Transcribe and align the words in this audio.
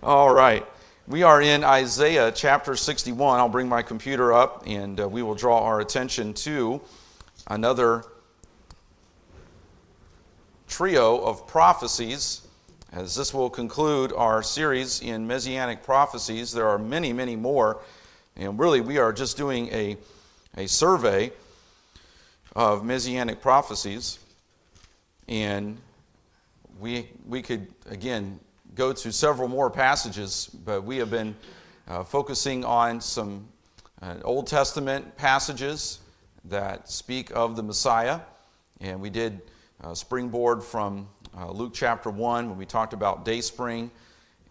All 0.00 0.32
right. 0.32 0.64
We 1.08 1.24
are 1.24 1.42
in 1.42 1.64
Isaiah 1.64 2.30
chapter 2.30 2.76
61. 2.76 3.40
I'll 3.40 3.48
bring 3.48 3.68
my 3.68 3.82
computer 3.82 4.32
up 4.32 4.62
and 4.64 5.00
uh, 5.00 5.08
we 5.08 5.24
will 5.24 5.34
draw 5.34 5.64
our 5.64 5.80
attention 5.80 6.34
to 6.34 6.80
another 7.48 8.04
trio 10.68 11.18
of 11.18 11.48
prophecies. 11.48 12.46
As 12.92 13.16
this 13.16 13.34
will 13.34 13.50
conclude 13.50 14.12
our 14.12 14.40
series 14.40 15.00
in 15.00 15.26
Messianic 15.26 15.82
prophecies, 15.82 16.52
there 16.52 16.68
are 16.68 16.78
many, 16.78 17.12
many 17.12 17.34
more. 17.34 17.80
And 18.36 18.56
really, 18.56 18.80
we 18.80 18.98
are 18.98 19.12
just 19.12 19.36
doing 19.36 19.66
a, 19.72 19.96
a 20.56 20.68
survey 20.68 21.32
of 22.54 22.84
Messianic 22.84 23.40
prophecies. 23.40 24.20
And 25.26 25.76
we, 26.78 27.08
we 27.26 27.42
could, 27.42 27.66
again, 27.90 28.38
go 28.78 28.92
to 28.92 29.10
several 29.10 29.48
more 29.48 29.68
passages, 29.68 30.48
but 30.64 30.84
we 30.84 30.98
have 30.98 31.10
been 31.10 31.34
uh, 31.88 32.04
focusing 32.04 32.64
on 32.64 33.00
some 33.00 33.44
uh, 34.00 34.14
Old 34.22 34.46
Testament 34.46 35.16
passages 35.16 35.98
that 36.44 36.88
speak 36.88 37.32
of 37.34 37.56
the 37.56 37.62
Messiah. 37.64 38.20
And 38.80 39.00
we 39.00 39.10
did 39.10 39.42
uh, 39.82 39.94
springboard 39.94 40.62
from 40.62 41.08
uh, 41.36 41.50
Luke 41.50 41.72
chapter 41.74 42.08
1 42.08 42.48
when 42.48 42.56
we 42.56 42.64
talked 42.64 42.92
about 42.92 43.24
day 43.24 43.40
spring. 43.40 43.90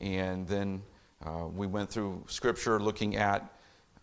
And 0.02 0.46
then 0.46 0.82
uh, 1.26 1.46
we 1.48 1.66
went 1.66 1.90
through 1.90 2.22
scripture 2.28 2.82
looking 2.82 3.16
at 3.16 3.50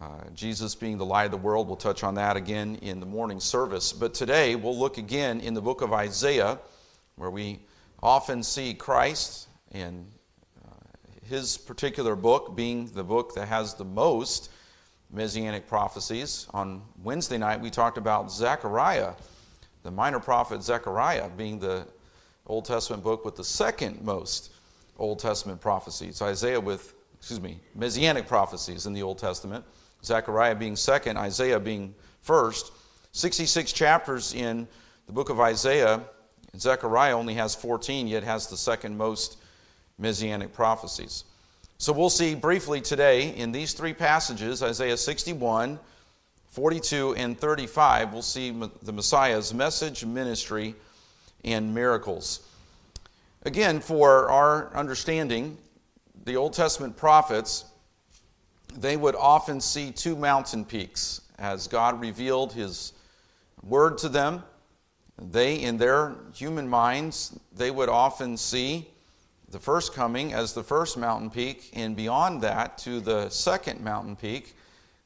uh, 0.01 0.07
Jesus 0.33 0.75
being 0.75 0.97
the 0.97 1.05
light 1.05 1.27
of 1.27 1.33
the 1.33 1.37
world. 1.37 1.67
We'll 1.67 1.77
touch 1.77 2.03
on 2.03 2.15
that 2.15 2.39
again 2.39 2.77
in 2.77 2.99
the 2.99 3.07
morning 3.07 3.41
service. 3.41 3.93
But 3.93 4.15
today 4.15 4.57
we'll 4.57 4.79
look 4.79 4.97
again 4.97 5.41
in 5.41 5.53
the 5.53 5.61
book 5.61 5.83
of 5.83 5.93
Isaiah, 5.93 6.59
where 7.17 7.29
we 7.29 7.59
often 8.03 8.43
see 8.43 8.73
Christ 8.73 9.49
and 9.75 10.07
uh, 10.65 10.71
his 11.29 11.59
particular 11.59 12.15
book 12.17 12.55
being 12.57 12.87
the 12.95 13.05
book 13.05 13.35
that 13.35 13.49
has 13.49 13.75
the 13.75 13.85
most 13.85 14.51
messianic 15.11 15.67
prophecies. 15.67 16.47
On 16.55 16.81
Wednesday 17.03 17.37
night, 17.37 17.61
we 17.61 17.71
talked 17.71 17.99
about 17.99 18.31
Zechariah, 18.31 19.13
the 19.83 19.91
minor 19.91 20.21
prophet 20.21 20.63
Zechariah, 20.63 21.29
being 21.29 21.59
the 21.59 21.87
Old 22.47 22.65
Testament 22.65 23.03
book 23.03 23.25
with 23.25 23.37
the 23.37 23.45
second 23.45 24.03
most 24.03 24.53
Old 24.97 25.19
Testament 25.19 25.61
prophecies. 25.61 26.23
Isaiah 26.23 26.61
with, 26.61 26.95
excuse 27.19 27.41
me, 27.41 27.59
messianic 27.75 28.29
prophecies 28.29 28.87
in 28.87 28.93
the 28.93 29.03
Old 29.03 29.19
Testament. 29.19 29.65
Zechariah 30.05 30.55
being 30.55 30.77
second, 30.77 31.17
Isaiah 31.17 31.59
being 31.59 31.95
first. 32.23 32.73
66 33.13 33.73
chapters 33.73 34.35
in 34.35 34.69
the 35.07 35.13
book 35.13 35.31
of 35.31 35.41
Isaiah. 35.41 36.01
Zechariah 36.57 37.17
only 37.17 37.35
has 37.35 37.55
14, 37.55 38.07
yet 38.07 38.23
has 38.23 38.47
the 38.47 38.57
second 38.57 38.97
most 38.97 39.39
messianic 39.99 40.53
prophecies. 40.53 41.25
So 41.79 41.93
we'll 41.93 42.11
see 42.11 42.35
briefly 42.35 42.81
today 42.81 43.35
in 43.35 43.53
these 43.53 43.73
three 43.73 43.93
passages 43.93 44.63
Isaiah 44.63 44.97
61, 44.97 45.79
42, 46.49 47.15
and 47.17 47.39
35. 47.39 48.13
We'll 48.13 48.23
see 48.23 48.51
the 48.83 48.93
Messiah's 48.93 49.53
message, 49.53 50.05
ministry, 50.05 50.75
and 51.45 51.75
miracles. 51.75 52.49
Again, 53.43 53.81
for 53.81 54.31
our 54.31 54.75
understanding, 54.75 55.59
the 56.25 56.37
Old 56.37 56.55
Testament 56.55 56.97
prophets, 56.97 57.67
they 58.75 58.97
would 58.97 59.15
often 59.15 59.61
see 59.61 59.91
two 59.91 60.17
mountain 60.17 60.65
peaks 60.65 61.21
as 61.39 61.67
God 61.67 62.01
revealed 62.01 62.53
his 62.53 62.93
word 63.63 63.99
to 63.99 64.09
them. 64.09 64.43
They, 65.19 65.57
in 65.57 65.77
their 65.77 66.15
human 66.35 66.69
minds, 66.69 67.39
they 67.55 67.71
would 67.71 67.89
often 67.89 68.37
see 68.37 68.89
the 69.55 69.61
first 69.61 69.95
coming 69.95 70.33
as 70.35 70.53
the 70.53 70.65
first 70.65 70.99
mountain 70.99 71.31
peak, 71.31 71.71
and 71.75 71.95
beyond 71.95 72.43
that 72.43 72.77
to 72.77 72.99
the 72.99 73.29
second 73.29 73.81
mountain 73.81 74.17
peak, 74.17 74.57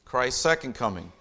Christ's 0.05 0.41
second 0.41 0.73
coming. 0.73 1.11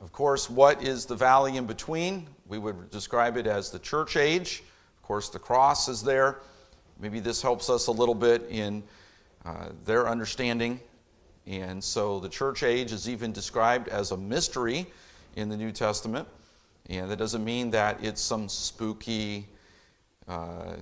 Of 0.00 0.12
course, 0.12 0.48
what 0.48 0.82
is 0.82 1.04
the 1.04 1.14
valley 1.14 1.58
in 1.58 1.66
between? 1.66 2.26
We 2.48 2.56
would 2.56 2.90
describe 2.90 3.36
it 3.36 3.46
as 3.46 3.70
the 3.70 3.78
church 3.78 4.16
age. 4.16 4.62
Of 4.96 5.02
course, 5.02 5.28
the 5.28 5.38
cross 5.38 5.88
is 5.88 6.02
there. 6.02 6.38
Maybe 6.98 7.20
this 7.20 7.42
helps 7.42 7.68
us 7.68 7.88
a 7.88 7.92
little 7.92 8.14
bit 8.14 8.46
in 8.48 8.82
uh, 9.44 9.66
their 9.84 10.08
understanding. 10.08 10.80
And 11.46 11.84
so 11.84 12.18
the 12.18 12.30
church 12.30 12.62
age 12.62 12.92
is 12.92 13.10
even 13.10 13.30
described 13.30 13.88
as 13.88 14.10
a 14.10 14.16
mystery 14.16 14.86
in 15.36 15.50
the 15.50 15.56
New 15.58 15.70
Testament. 15.70 16.26
And 16.88 17.10
that 17.10 17.18
doesn't 17.18 17.44
mean 17.44 17.70
that 17.72 18.02
it's 18.02 18.22
some 18.22 18.48
spooky, 18.48 19.48
uh, 20.26 20.76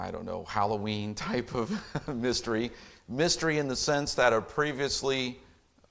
I 0.00 0.10
don't 0.10 0.24
know, 0.24 0.44
Halloween 0.44 1.14
type 1.28 1.54
of 1.54 1.70
mystery. 2.08 2.70
Mystery 3.08 3.58
in 3.58 3.68
the 3.68 3.76
sense 3.76 4.14
that 4.14 4.32
a 4.32 4.40
previously 4.40 5.38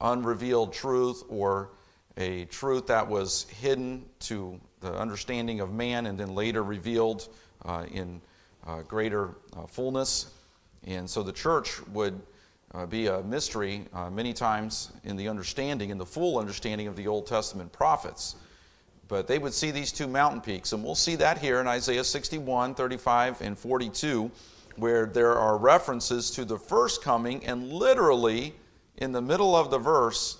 unrevealed 0.01 0.73
truth 0.73 1.23
or 1.29 1.69
a 2.17 2.45
truth 2.45 2.87
that 2.87 3.07
was 3.07 3.43
hidden 3.49 4.05
to 4.19 4.59
the 4.81 4.93
understanding 4.93 5.59
of 5.59 5.71
man 5.71 6.07
and 6.07 6.17
then 6.17 6.33
later 6.33 6.63
revealed 6.63 7.29
uh, 7.65 7.85
in 7.91 8.21
uh, 8.65 8.81
greater 8.81 9.35
uh, 9.55 9.67
fullness. 9.67 10.33
And 10.85 11.09
so 11.09 11.21
the 11.21 11.31
church 11.31 11.85
would 11.87 12.19
uh, 12.73 12.85
be 12.85 13.07
a 13.07 13.21
mystery 13.23 13.85
uh, 13.93 14.09
many 14.09 14.33
times 14.33 14.91
in 15.03 15.17
the 15.17 15.27
understanding, 15.27 15.89
in 15.89 15.97
the 15.97 16.05
full 16.05 16.39
understanding 16.39 16.87
of 16.87 16.95
the 16.95 17.07
Old 17.07 17.27
Testament 17.27 17.71
prophets. 17.71 18.35
But 19.09 19.27
they 19.27 19.39
would 19.39 19.53
see 19.53 19.71
these 19.71 19.91
two 19.91 20.07
mountain 20.07 20.39
peaks. 20.39 20.71
And 20.71 20.83
we'll 20.83 20.95
see 20.95 21.15
that 21.17 21.39
here 21.39 21.59
in 21.59 21.67
Isaiah 21.67 22.03
61, 22.03 22.75
35, 22.75 23.41
and 23.41 23.57
42, 23.57 24.31
where 24.77 25.07
there 25.07 25.35
are 25.35 25.57
references 25.57 26.31
to 26.31 26.45
the 26.45 26.57
first 26.57 27.03
coming, 27.03 27.43
and 27.45 27.73
literally 27.73 28.53
in 28.97 29.11
the 29.11 29.21
middle 29.21 29.55
of 29.55 29.71
the 29.71 29.79
verse, 29.79 30.37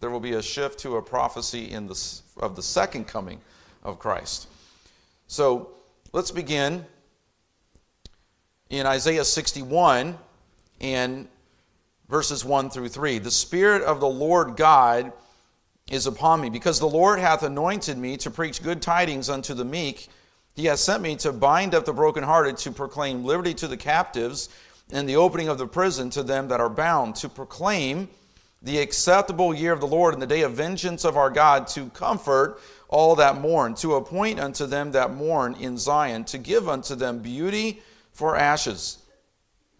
there 0.00 0.10
will 0.10 0.20
be 0.20 0.34
a 0.34 0.42
shift 0.42 0.78
to 0.80 0.96
a 0.96 1.02
prophecy 1.02 1.70
in 1.70 1.88
the, 1.88 2.20
of 2.36 2.54
the 2.56 2.62
second 2.62 3.06
coming 3.06 3.40
of 3.82 3.98
Christ. 3.98 4.48
So 5.26 5.72
let's 6.12 6.30
begin 6.30 6.86
in 8.70 8.86
Isaiah 8.86 9.24
61 9.24 10.16
and 10.80 11.28
verses 12.08 12.44
1 12.44 12.70
through 12.70 12.90
3. 12.90 13.18
The 13.18 13.30
Spirit 13.30 13.82
of 13.82 13.98
the 13.98 14.06
Lord 14.06 14.56
God 14.56 15.12
is 15.90 16.06
upon 16.06 16.40
me, 16.40 16.48
because 16.50 16.80
the 16.80 16.86
Lord 16.86 17.18
hath 17.18 17.42
anointed 17.42 17.98
me 17.98 18.16
to 18.18 18.30
preach 18.30 18.62
good 18.62 18.80
tidings 18.80 19.28
unto 19.28 19.52
the 19.54 19.64
meek. 19.64 20.08
He 20.56 20.66
hath 20.66 20.78
sent 20.78 21.02
me 21.02 21.16
to 21.16 21.32
bind 21.32 21.74
up 21.74 21.84
the 21.84 21.92
brokenhearted, 21.92 22.56
to 22.58 22.72
proclaim 22.72 23.24
liberty 23.24 23.54
to 23.54 23.68
the 23.68 23.76
captives, 23.76 24.48
and 24.90 25.08
the 25.08 25.16
opening 25.16 25.48
of 25.48 25.58
the 25.58 25.66
prison 25.66 26.10
to 26.10 26.22
them 26.22 26.48
that 26.48 26.60
are 26.60 26.70
bound, 26.70 27.16
to 27.16 27.28
proclaim 27.28 28.08
the 28.62 28.78
acceptable 28.78 29.54
year 29.54 29.72
of 29.72 29.80
the 29.80 29.86
Lord 29.86 30.14
and 30.14 30.22
the 30.22 30.26
day 30.26 30.40
of 30.42 30.52
vengeance 30.52 31.04
of 31.04 31.18
our 31.18 31.30
God, 31.30 31.66
to 31.68 31.90
comfort 31.90 32.60
all 32.88 33.16
that 33.16 33.40
mourn, 33.40 33.74
to 33.76 33.96
appoint 33.96 34.40
unto 34.40 34.64
them 34.66 34.92
that 34.92 35.12
mourn 35.12 35.54
in 35.54 35.76
Zion, 35.76 36.24
to 36.24 36.38
give 36.38 36.66
unto 36.68 36.94
them 36.94 37.18
beauty 37.18 37.82
for 38.12 38.36
ashes, 38.36 38.98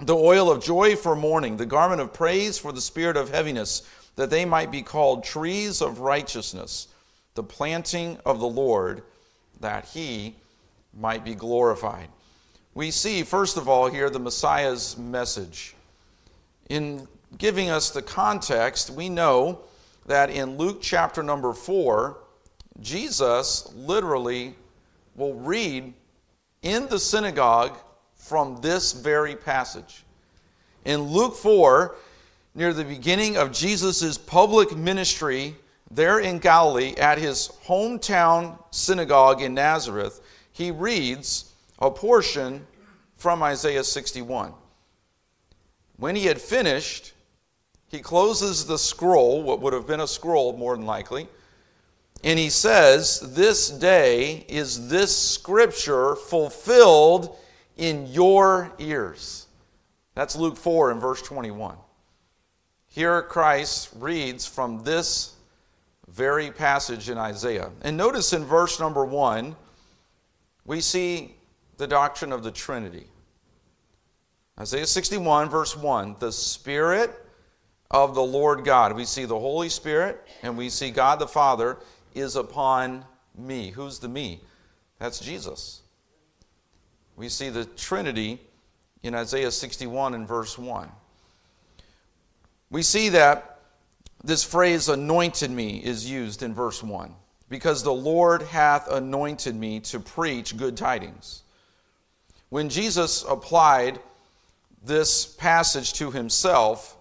the 0.01 0.17
oil 0.17 0.51
of 0.51 0.63
joy 0.63 0.97
for 0.97 1.17
mourning, 1.17 1.57
the 1.57 1.65
garment 1.65 2.01
of 2.01 2.13
praise 2.13 2.59
for 2.59 2.73
the 2.73 2.81
spirit 2.81 3.17
of 3.17 3.31
heaviness 3.31 3.89
that 4.17 4.31
they 4.31 4.45
might 4.45 4.71
be 4.71 4.83
called 4.83 5.25
trees 5.25 5.81
of 5.81 6.01
righteousness, 6.01 6.89
the 7.35 7.43
planting 7.43 8.19
of 8.25 8.41
the 8.41 8.47
Lord, 8.47 9.03
that 9.61 9.87
he 9.87 10.37
might 10.93 11.25
be 11.25 11.35
glorified. 11.35 12.09
We 12.75 12.91
see, 12.91 13.23
first 13.23 13.57
of 13.57 13.69
all, 13.69 13.89
here 13.89 14.11
the 14.11 14.19
Messiah's 14.19 14.97
message. 14.97 15.75
In 16.69 17.07
giving 17.39 17.71
us 17.71 17.91
the 17.91 18.03
context, 18.03 18.91
we 18.91 19.09
know 19.09 19.61
that 20.07 20.31
in 20.31 20.59
Luke 20.59 20.79
chapter 20.81 21.23
number 21.23 21.53
4, 21.53 22.19
Jesus 22.81 23.73
literally 23.75 24.55
will 25.15 25.35
read 25.35 25.93
in 26.63 26.89
the 26.89 26.99
synagogue 26.99 27.77
from 28.17 28.61
this 28.61 28.93
very 28.93 29.37
passage. 29.37 30.05
In 30.85 31.03
Luke 31.03 31.37
4, 31.37 31.95
near 32.55 32.73
the 32.73 32.85
beginning 32.85 33.37
of 33.37 33.53
Jesus' 33.53 34.17
public 34.17 34.77
ministry 34.77 35.57
there 35.91 36.21
in 36.21 36.39
Galilee 36.39 36.95
at 36.97 37.19
his 37.19 37.53
hometown 37.67 38.59
synagogue 38.71 39.43
in 39.43 39.55
Nazareth, 39.55 40.21
he 40.53 40.71
reads 40.71 41.53
a 41.79 41.91
portion 41.91 42.67
from 43.17 43.43
Isaiah 43.43 43.85
61. 43.85 44.53
When 45.97 46.17
he 46.17 46.27
had 46.27 46.41
finished, 46.41 47.13
he 47.89 48.01
closes 48.01 48.67
the 48.67 48.79
scroll, 48.79 49.43
what 49.43 49.61
would 49.61 49.73
have 49.73 49.87
been 49.87 50.01
a 50.01 50.07
scroll 50.07 50.57
more 50.57 50.77
than 50.77 50.87
likely, 50.87 51.29
and 52.23 52.39
he 52.39 52.51
says, 52.51 53.21
This 53.35 53.69
day 53.69 54.45
is 54.49 54.89
this 54.89 55.17
scripture 55.17 56.17
fulfilled 56.17 57.37
in 57.77 58.07
your 58.07 58.73
ears. 58.79 59.47
That's 60.15 60.35
Luke 60.35 60.57
4 60.57 60.93
and 60.93 61.01
verse 61.01 61.21
21. 61.23 61.77
Here, 62.95 63.23
Christ 63.23 63.91
reads 63.97 64.47
from 64.47 64.85
this 64.85 65.35
very 66.07 66.53
passage 66.53 67.11
in 67.11 67.19
Isaiah. 67.19 67.73
And 67.83 67.97
notice 67.97 68.33
in 68.33 68.45
verse 68.45 68.79
number 68.79 69.05
one, 69.05 69.57
we 70.65 70.81
see 70.81 71.35
the 71.77 71.89
doctrine 71.89 72.31
of 72.31 72.45
the 72.45 72.53
Trinity. 72.53 73.09
Isaiah 74.61 74.87
61, 74.87 75.51
verse 75.51 75.77
1 75.77 76.15
The 76.21 76.31
Spirit 76.31 77.11
of 77.91 78.15
the 78.15 78.23
Lord 78.23 78.65
God. 78.65 78.95
We 78.95 79.07
see 79.07 79.25
the 79.25 79.41
Holy 79.41 79.71
Spirit 79.71 80.25
and 80.43 80.57
we 80.57 80.71
see 80.71 80.93
God 80.93 81.19
the 81.19 81.27
Father 81.27 81.79
is 82.15 82.37
upon 82.37 83.05
me. 83.37 83.71
Who's 83.71 83.99
the 83.99 84.09
me? 84.09 84.41
That's 85.01 85.19
Jesus. 85.19 85.83
We 87.17 87.29
see 87.29 87.49
the 87.49 87.65
Trinity 87.65 88.41
in 89.03 89.17
Isaiah 89.17 89.51
61 89.51 90.15
and 90.15 90.29
verse 90.29 90.57
1. 90.57 90.89
We 92.75 92.83
see 92.83 93.11
that 93.11 93.61
this 94.25 94.43
phrase 94.43 94.89
anointed 94.89 95.49
me 95.49 95.77
is 95.77 96.11
used 96.11 96.43
in 96.43 96.55
verse 96.55 96.83
1 96.83 97.15
because 97.49 97.85
the 97.85 97.95
Lord 97.95 98.43
hath 98.43 98.91
anointed 98.91 99.55
me 99.55 99.79
to 99.79 100.01
preach 100.01 100.57
good 100.57 100.77
tidings. 100.77 101.45
When 102.49 102.69
Jesus 102.69 103.25
applied 103.29 104.01
this 104.85 105.25
passage 105.25 105.93
to 105.93 106.11
himself, 106.11 106.97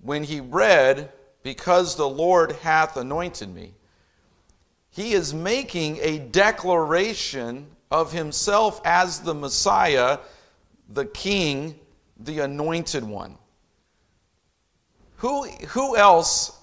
when 0.00 0.24
he 0.24 0.40
read, 0.40 1.12
Because 1.42 1.96
the 1.96 2.08
Lord 2.08 2.52
hath 2.52 2.96
anointed 2.96 3.54
me, 3.54 3.74
he 4.88 5.12
is 5.12 5.34
making 5.34 5.98
a 6.00 6.20
declaration 6.20 7.66
of 7.90 8.12
himself 8.12 8.80
as 8.82 9.20
the 9.20 9.34
Messiah, 9.34 10.20
the 10.88 11.04
King, 11.04 11.78
the 12.18 12.38
anointed 12.38 13.04
one. 13.04 13.36
Who, 15.18 15.44
who 15.44 15.96
else 15.96 16.58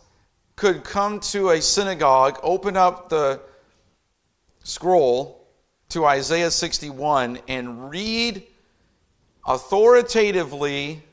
could 0.55 0.83
come 0.83 1.19
to 1.19 1.49
a 1.49 1.61
synagogue, 1.61 2.39
open 2.43 2.77
up 2.77 3.09
the 3.09 3.41
scroll 4.63 5.47
to 5.89 6.05
Isaiah 6.05 6.51
61, 6.51 7.39
and 7.47 7.89
read 7.89 8.43
authoritatively, 9.45 11.03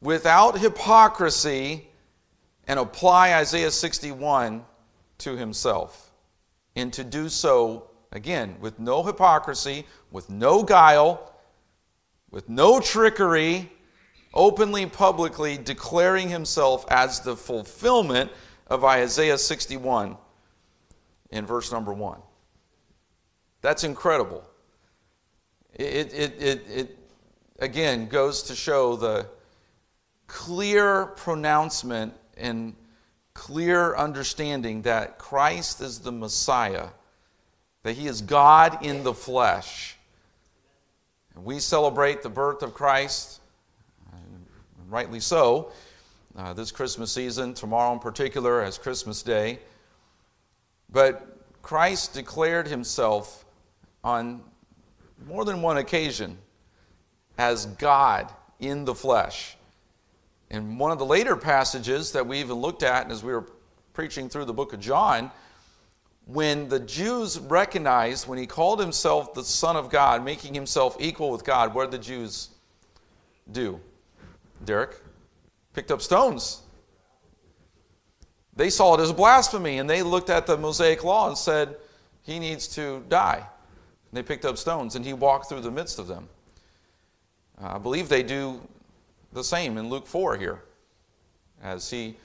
without 0.00 0.58
hypocrisy, 0.58 1.88
and 2.68 2.78
apply 2.78 3.34
Isaiah 3.34 3.70
61 3.70 4.64
to 5.18 5.36
himself? 5.36 6.12
And 6.76 6.92
to 6.92 7.04
do 7.04 7.30
so, 7.30 7.88
again, 8.12 8.56
with 8.60 8.78
no 8.78 9.02
hypocrisy, 9.02 9.86
with 10.10 10.28
no 10.28 10.62
guile, 10.62 11.32
with 12.30 12.50
no 12.50 12.80
trickery, 12.80 13.71
openly, 14.34 14.86
publicly 14.86 15.58
declaring 15.58 16.28
himself 16.28 16.84
as 16.88 17.20
the 17.20 17.36
fulfillment 17.36 18.30
of 18.66 18.84
Isaiah 18.84 19.38
61 19.38 20.16
in 21.30 21.46
verse 21.46 21.72
number 21.72 21.92
1. 21.92 22.18
That's 23.60 23.84
incredible. 23.84 24.44
It, 25.74 26.12
it, 26.12 26.42
it, 26.42 26.66
it, 26.68 26.98
again 27.58 28.08
goes 28.08 28.42
to 28.44 28.54
show 28.54 28.96
the 28.96 29.26
clear 30.26 31.06
pronouncement 31.06 32.12
and 32.36 32.74
clear 33.34 33.94
understanding 33.96 34.82
that 34.82 35.18
Christ 35.18 35.80
is 35.80 36.00
the 36.00 36.12
Messiah, 36.12 36.88
that 37.82 37.92
he 37.92 38.06
is 38.06 38.20
God 38.20 38.84
in 38.84 39.04
the 39.04 39.14
flesh. 39.14 39.96
we 41.36 41.58
celebrate 41.58 42.22
the 42.22 42.28
birth 42.28 42.62
of 42.62 42.74
Christ 42.74 43.41
rightly 44.92 45.20
so, 45.20 45.72
uh, 46.36 46.52
this 46.52 46.70
Christmas 46.70 47.10
season, 47.10 47.54
tomorrow 47.54 47.94
in 47.94 47.98
particular, 47.98 48.62
as 48.62 48.76
Christmas 48.76 49.22
Day. 49.22 49.58
But 50.90 51.38
Christ 51.62 52.12
declared 52.12 52.68
himself 52.68 53.46
on 54.04 54.42
more 55.26 55.46
than 55.46 55.62
one 55.62 55.78
occasion 55.78 56.36
as 57.38 57.64
God 57.66 58.30
in 58.60 58.84
the 58.84 58.94
flesh. 58.94 59.56
In 60.50 60.76
one 60.76 60.92
of 60.92 60.98
the 60.98 61.06
later 61.06 61.36
passages 61.36 62.12
that 62.12 62.26
we 62.26 62.40
even 62.40 62.56
looked 62.56 62.82
at 62.82 63.10
as 63.10 63.24
we 63.24 63.32
were 63.32 63.46
preaching 63.94 64.28
through 64.28 64.44
the 64.44 64.52
book 64.52 64.74
of 64.74 64.80
John, 64.80 65.30
when 66.26 66.68
the 66.68 66.80
Jews 66.80 67.38
recognized 67.38 68.28
when 68.28 68.38
he 68.38 68.46
called 68.46 68.78
himself 68.78 69.32
the 69.32 69.42
Son 69.42 69.74
of 69.74 69.88
God, 69.88 70.22
making 70.22 70.52
himself 70.52 70.98
equal 71.00 71.30
with 71.30 71.44
God, 71.44 71.72
what 71.72 71.90
did 71.90 71.98
the 71.98 72.04
Jews 72.04 72.50
do? 73.50 73.80
Derek, 74.64 75.00
picked 75.72 75.90
up 75.90 76.02
stones. 76.02 76.62
They 78.54 78.70
saw 78.70 78.94
it 78.94 79.00
as 79.00 79.12
blasphemy, 79.12 79.78
and 79.78 79.88
they 79.88 80.02
looked 80.02 80.30
at 80.30 80.46
the 80.46 80.56
Mosaic 80.56 81.04
law 81.04 81.28
and 81.28 81.36
said, 81.36 81.76
He 82.22 82.38
needs 82.38 82.68
to 82.68 83.02
die. 83.08 83.38
And 83.38 84.16
they 84.16 84.22
picked 84.22 84.44
up 84.44 84.58
stones, 84.58 84.94
and 84.94 85.04
he 85.04 85.14
walked 85.14 85.48
through 85.48 85.62
the 85.62 85.70
midst 85.70 85.98
of 85.98 86.06
them. 86.06 86.28
I 87.58 87.78
believe 87.78 88.08
they 88.08 88.22
do 88.22 88.60
the 89.32 89.44
same 89.44 89.78
in 89.78 89.88
Luke 89.88 90.06
4 90.06 90.36
here, 90.36 90.62
as 91.62 91.88
he 91.90 92.16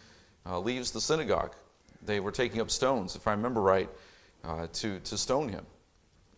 uh, 0.45 0.59
leaves 0.59 0.91
the 0.91 1.01
synagogue. 1.01 1.55
They 2.05 2.19
were 2.19 2.31
taking 2.31 2.59
up 2.59 2.71
stones, 2.71 3.15
if 3.15 3.27
I 3.27 3.31
remember 3.31 3.61
right, 3.61 3.89
uh, 4.43 4.67
to, 4.73 4.99
to 4.99 5.17
stone 5.17 5.49
him. 5.49 5.65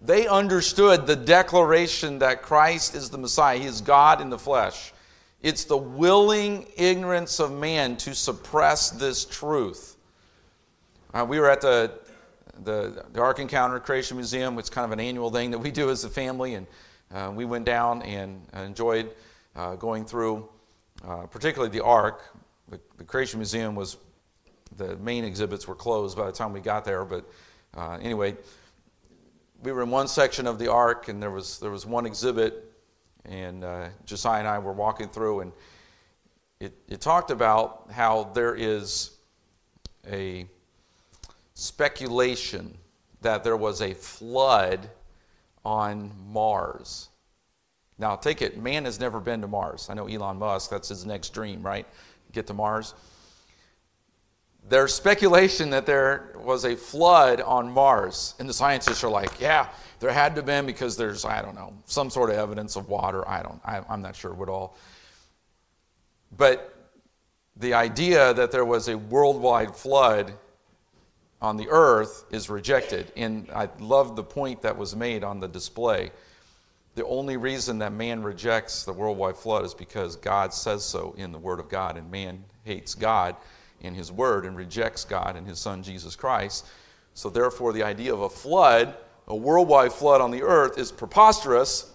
They 0.02 0.28
understood 0.28 1.08
the 1.08 1.16
declaration 1.16 2.20
that 2.20 2.42
Christ 2.42 2.96
is 2.96 3.10
the 3.10 3.18
Messiah, 3.18 3.58
He 3.58 3.66
is 3.66 3.82
God 3.82 4.22
in 4.22 4.30
the 4.30 4.40
flesh. 4.40 4.94
It's 5.42 5.64
the 5.64 5.78
willing 5.78 6.68
ignorance 6.76 7.40
of 7.40 7.54
man 7.54 7.96
to 7.98 8.14
suppress 8.14 8.90
this 8.90 9.24
truth. 9.24 9.96
Uh, 11.14 11.26
we 11.28 11.40
were 11.40 11.50
at 11.50 11.62
the, 11.62 11.94
the, 12.66 13.06
the, 13.14 13.22
Ark 13.22 13.40
Encounter 13.40 13.80
Creation 13.80 14.18
Museum. 14.18 14.60
It's 14.60 14.70
kind 14.70 14.84
of 14.84 14.92
an 14.92 15.00
annual 15.00 15.32
thing 15.32 15.50
that 15.52 15.58
we 15.58 15.72
do 15.72 15.90
as 15.90 16.04
a 16.04 16.10
family. 16.10 16.56
And 16.56 16.68
uh, 17.14 17.32
we 17.34 17.46
went 17.46 17.66
down 17.66 18.02
and 18.02 18.42
enjoyed 18.54 19.12
uh, 19.56 19.76
going 19.76 20.06
through, 20.06 20.48
uh, 21.08 21.26
particularly 21.28 21.72
the 21.72 21.86
Ark. 21.86 22.22
The, 22.68 22.80
the, 22.98 23.06
Creation 23.06 23.40
Museum 23.40 23.76
was, 23.76 23.96
the 24.76 24.98
main 24.98 25.24
exhibits 25.24 25.70
were 25.70 25.76
closed 25.76 26.18
by 26.18 26.26
the 26.26 26.34
time 26.34 26.52
we 26.52 26.60
got 26.60 26.84
there. 26.84 27.06
But 27.06 27.24
uh, 27.78 27.98
anyway, 28.02 28.36
we 29.64 29.72
were 29.72 29.84
in 29.84 29.90
one 29.90 30.10
section 30.10 30.48
of 30.48 30.60
the 30.60 30.70
Ark, 30.70 31.08
and 31.08 31.24
there 31.24 31.32
was, 31.32 31.60
there 31.60 31.72
was 31.72 31.86
one 31.86 32.06
exhibit 32.06 32.69
and 33.26 33.64
uh, 33.64 33.90
Josiah 34.06 34.40
and 34.40 34.48
I 34.48 34.60
were 34.60 34.74
walking 34.74 35.10
through, 35.10 35.42
and 35.42 35.52
it, 36.60 36.74
it 36.88 37.02
talked 37.02 37.32
about 37.32 37.90
how 37.92 38.32
there 38.34 38.56
is 38.56 39.12
a 40.10 40.48
speculation 41.54 42.78
that 43.22 43.44
there 43.44 43.58
was 43.58 43.82
a 43.82 43.94
flood 43.94 44.90
on 45.66 46.12
Mars. 46.28 47.10
Now, 47.98 48.16
take 48.16 48.42
it, 48.42 48.58
man 48.58 48.86
has 48.86 49.00
never 49.00 49.20
been 49.20 49.42
to 49.42 49.48
Mars. 49.48 49.90
I 49.90 49.94
know 49.94 50.08
Elon 50.08 50.38
Musk, 50.38 50.70
that's 50.70 50.88
his 50.88 51.06
next 51.06 51.34
dream, 51.34 51.62
right? 51.62 51.86
Get 52.32 52.48
to 52.48 52.54
Mars. 52.54 52.94
There's 54.68 54.94
speculation 54.94 55.70
that 55.72 55.86
there 55.86 56.36
was 56.42 56.64
a 56.64 56.76
flood 56.76 57.42
on 57.42 57.72
Mars, 57.72 58.36
and 58.40 58.48
the 58.48 58.54
scientists 58.54 59.04
are 59.04 59.10
like, 59.10 59.40
yeah, 59.40 59.68
there 60.00 60.12
had 60.12 60.36
to 60.36 60.40
have 60.40 60.46
been 60.46 60.66
because 60.66 60.96
there's, 60.96 61.26
I 61.26 61.42
don't 61.42 61.56
know, 61.56 61.74
some 61.86 62.10
sort 62.10 62.30
of 62.30 62.38
evidence 62.38 62.76
of 62.76 62.88
water. 62.88 63.28
I 63.28 63.44
don't, 63.44 63.62
I, 63.66 63.82
I'm 63.90 64.02
not 64.02 64.16
sure 64.16 64.34
what 64.34 64.50
all. 64.50 64.78
But 66.38 66.76
the 67.58 67.74
idea 67.74 68.34
that 68.34 68.52
there 68.52 68.66
was 68.66 68.88
a 68.88 68.98
worldwide 68.98 69.76
flood 69.76 70.34
on 71.42 71.58
the 71.58 71.68
earth 71.70 72.26
is 72.32 72.50
rejected. 72.50 73.12
And 73.16 73.50
I 73.54 73.70
love 73.80 74.16
the 74.16 74.24
point 74.24 74.62
that 74.62 74.78
was 74.78 74.96
made 74.96 75.24
on 75.24 75.40
the 75.40 75.48
display. 75.48 76.12
The 76.96 77.06
only 77.06 77.38
reason 77.38 77.80
that 77.80 77.94
man 77.94 78.24
rejects 78.24 78.84
the 78.84 78.94
worldwide 78.94 79.38
flood 79.38 79.66
is 79.66 79.74
because 79.74 80.16
God 80.16 80.54
says 80.54 80.84
so 80.84 81.14
in 81.18 81.32
the 81.32 81.38
Word 81.38 81.60
of 81.60 81.70
God, 81.70 81.98
and 81.98 82.10
man 82.12 82.44
hates 82.64 82.96
God 82.96 83.36
in 83.82 83.94
His 83.94 84.12
Word 84.12 84.46
and 84.46 84.58
rejects 84.58 85.06
God 85.06 85.36
and 85.36 85.48
His 85.48 85.60
Son 85.60 85.84
Jesus 85.84 86.16
Christ. 86.16 86.66
So, 87.14 87.30
therefore, 87.30 87.74
the 87.74 87.84
idea 87.84 88.14
of 88.14 88.22
a 88.22 88.30
flood 88.30 88.96
a 89.30 89.36
worldwide 89.36 89.94
flood 89.94 90.22
on 90.22 90.32
the 90.32 90.42
earth 90.42 90.78
is 90.78 90.92
preposterous, 90.92 91.94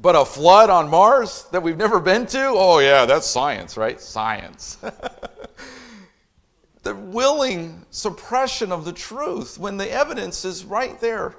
but 0.00 0.16
a 0.16 0.24
flood 0.24 0.70
on 0.70 0.90
Mars 0.90 1.46
that 1.52 1.62
we've 1.62 1.76
never 1.76 2.00
been 2.00 2.26
to? 2.26 2.46
Oh, 2.46 2.80
yeah, 2.80 3.06
that's 3.06 3.26
science, 3.26 3.76
right? 3.76 4.00
Science. 4.00 4.76
the 6.82 6.94
willing 6.94 7.84
suppression 7.90 8.72
of 8.72 8.84
the 8.84 8.92
truth 8.92 9.58
when 9.58 9.76
the 9.76 9.90
evidence 9.90 10.44
is 10.44 10.64
right 10.64 11.00
there 11.00 11.34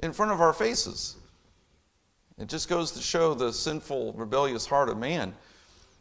in 0.00 0.12
front 0.12 0.32
of 0.32 0.40
our 0.40 0.52
faces. 0.52 1.16
It 2.38 2.48
just 2.48 2.68
goes 2.68 2.90
to 2.92 3.02
show 3.02 3.34
the 3.34 3.52
sinful, 3.52 4.14
rebellious 4.14 4.66
heart 4.66 4.88
of 4.88 4.98
man. 4.98 5.34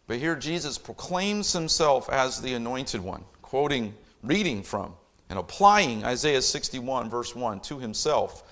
But 0.08 0.18
here 0.18 0.36
Jesus 0.36 0.78
proclaims 0.78 1.54
himself 1.54 2.10
as 2.10 2.42
the 2.42 2.54
anointed 2.54 3.01
one, 3.01 3.24
quoting, 3.42 3.94
reading 4.24 4.63
from 4.63 4.94
and 5.30 5.38
applying 5.38 6.04
Isaiah 6.04 6.42
61, 6.42 7.10
verse 7.10 7.36
1, 7.36 7.60
to 7.62 7.80
himself. 7.80 8.44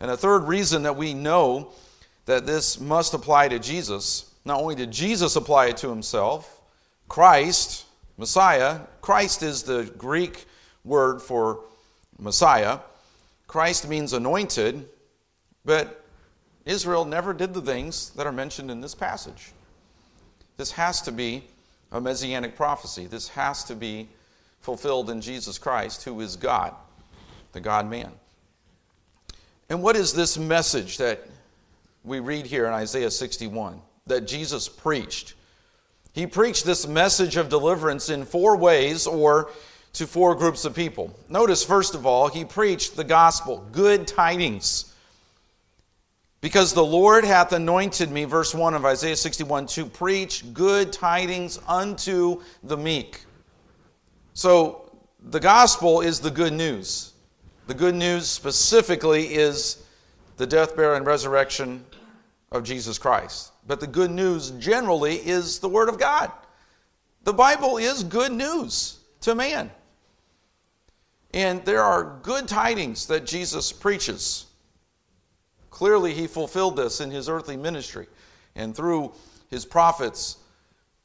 And 0.00 0.10
a 0.10 0.16
third 0.16 0.44
reason 0.44 0.82
that 0.82 0.96
we 0.96 1.14
know 1.14 1.72
that 2.26 2.46
this 2.46 2.80
must 2.80 3.14
apply 3.14 3.48
to 3.48 3.58
Jesus, 3.58 4.32
not 4.44 4.60
only 4.60 4.74
did 4.74 4.90
Jesus 4.90 5.36
apply 5.36 5.66
it 5.66 5.76
to 5.78 5.88
himself, 5.88 6.60
Christ, 7.08 7.84
Messiah, 8.16 8.80
Christ 9.00 9.42
is 9.42 9.62
the 9.62 9.92
Greek 9.98 10.46
word 10.84 11.20
for 11.20 11.60
Messiah. 12.18 12.78
Christ 13.46 13.88
means 13.88 14.12
anointed, 14.12 14.88
but 15.64 16.04
Israel 16.64 17.04
never 17.04 17.32
did 17.32 17.52
the 17.52 17.60
things 17.60 18.10
that 18.10 18.26
are 18.26 18.32
mentioned 18.32 18.70
in 18.70 18.80
this 18.80 18.94
passage. 18.94 19.52
This 20.56 20.72
has 20.72 21.02
to 21.02 21.12
be 21.12 21.44
a 21.90 22.00
messianic 22.00 22.56
prophecy. 22.56 23.06
This 23.06 23.28
has 23.28 23.64
to 23.64 23.74
be 23.74 24.08
fulfilled 24.62 25.10
in 25.10 25.20
Jesus 25.20 25.58
Christ, 25.58 26.04
who 26.04 26.20
is 26.20 26.36
God, 26.36 26.74
the 27.52 27.60
God 27.60 27.88
man. 27.88 28.10
And 29.68 29.82
what 29.82 29.96
is 29.96 30.12
this 30.12 30.38
message 30.38 30.98
that 30.98 31.26
we 32.04 32.20
read 32.20 32.46
here 32.46 32.66
in 32.66 32.72
Isaiah 32.72 33.10
61 33.10 33.80
that 34.06 34.26
Jesus 34.26 34.68
preached? 34.68 35.34
He 36.12 36.26
preached 36.26 36.64
this 36.64 36.86
message 36.86 37.36
of 37.36 37.48
deliverance 37.48 38.10
in 38.10 38.24
four 38.24 38.56
ways 38.56 39.06
or 39.06 39.50
to 39.94 40.06
four 40.06 40.34
groups 40.34 40.64
of 40.64 40.74
people. 40.74 41.14
Notice, 41.28 41.64
first 41.64 41.94
of 41.94 42.06
all, 42.06 42.28
he 42.28 42.44
preached 42.44 42.96
the 42.96 43.04
gospel, 43.04 43.66
good 43.72 44.06
tidings. 44.06 44.94
Because 46.40 46.72
the 46.72 46.84
Lord 46.84 47.24
hath 47.24 47.52
anointed 47.52 48.10
me, 48.10 48.24
verse 48.24 48.54
1 48.54 48.74
of 48.74 48.84
Isaiah 48.84 49.16
61, 49.16 49.66
to 49.68 49.86
preach 49.86 50.52
good 50.52 50.92
tidings 50.92 51.58
unto 51.68 52.42
the 52.64 52.76
meek. 52.76 53.24
So, 54.34 54.90
the 55.20 55.40
gospel 55.40 56.00
is 56.00 56.20
the 56.20 56.30
good 56.30 56.52
news. 56.52 57.12
The 57.66 57.74
good 57.74 57.94
news 57.94 58.26
specifically 58.26 59.34
is 59.34 59.84
the 60.36 60.46
death, 60.46 60.74
burial, 60.74 60.96
and 60.96 61.06
resurrection 61.06 61.84
of 62.50 62.64
Jesus 62.64 62.98
Christ. 62.98 63.52
But 63.66 63.80
the 63.80 63.86
good 63.86 64.10
news 64.10 64.50
generally 64.52 65.16
is 65.16 65.58
the 65.58 65.68
Word 65.68 65.88
of 65.88 65.98
God. 65.98 66.32
The 67.24 67.32
Bible 67.32 67.76
is 67.76 68.02
good 68.02 68.32
news 68.32 68.98
to 69.20 69.34
man. 69.34 69.70
And 71.32 71.64
there 71.64 71.82
are 71.82 72.18
good 72.22 72.48
tidings 72.48 73.06
that 73.06 73.24
Jesus 73.24 73.72
preaches. 73.72 74.46
Clearly, 75.70 76.12
he 76.12 76.26
fulfilled 76.26 76.76
this 76.76 77.00
in 77.00 77.10
his 77.10 77.28
earthly 77.28 77.56
ministry 77.56 78.06
and 78.54 78.74
through 78.74 79.12
his 79.48 79.64
prophets 79.64 80.38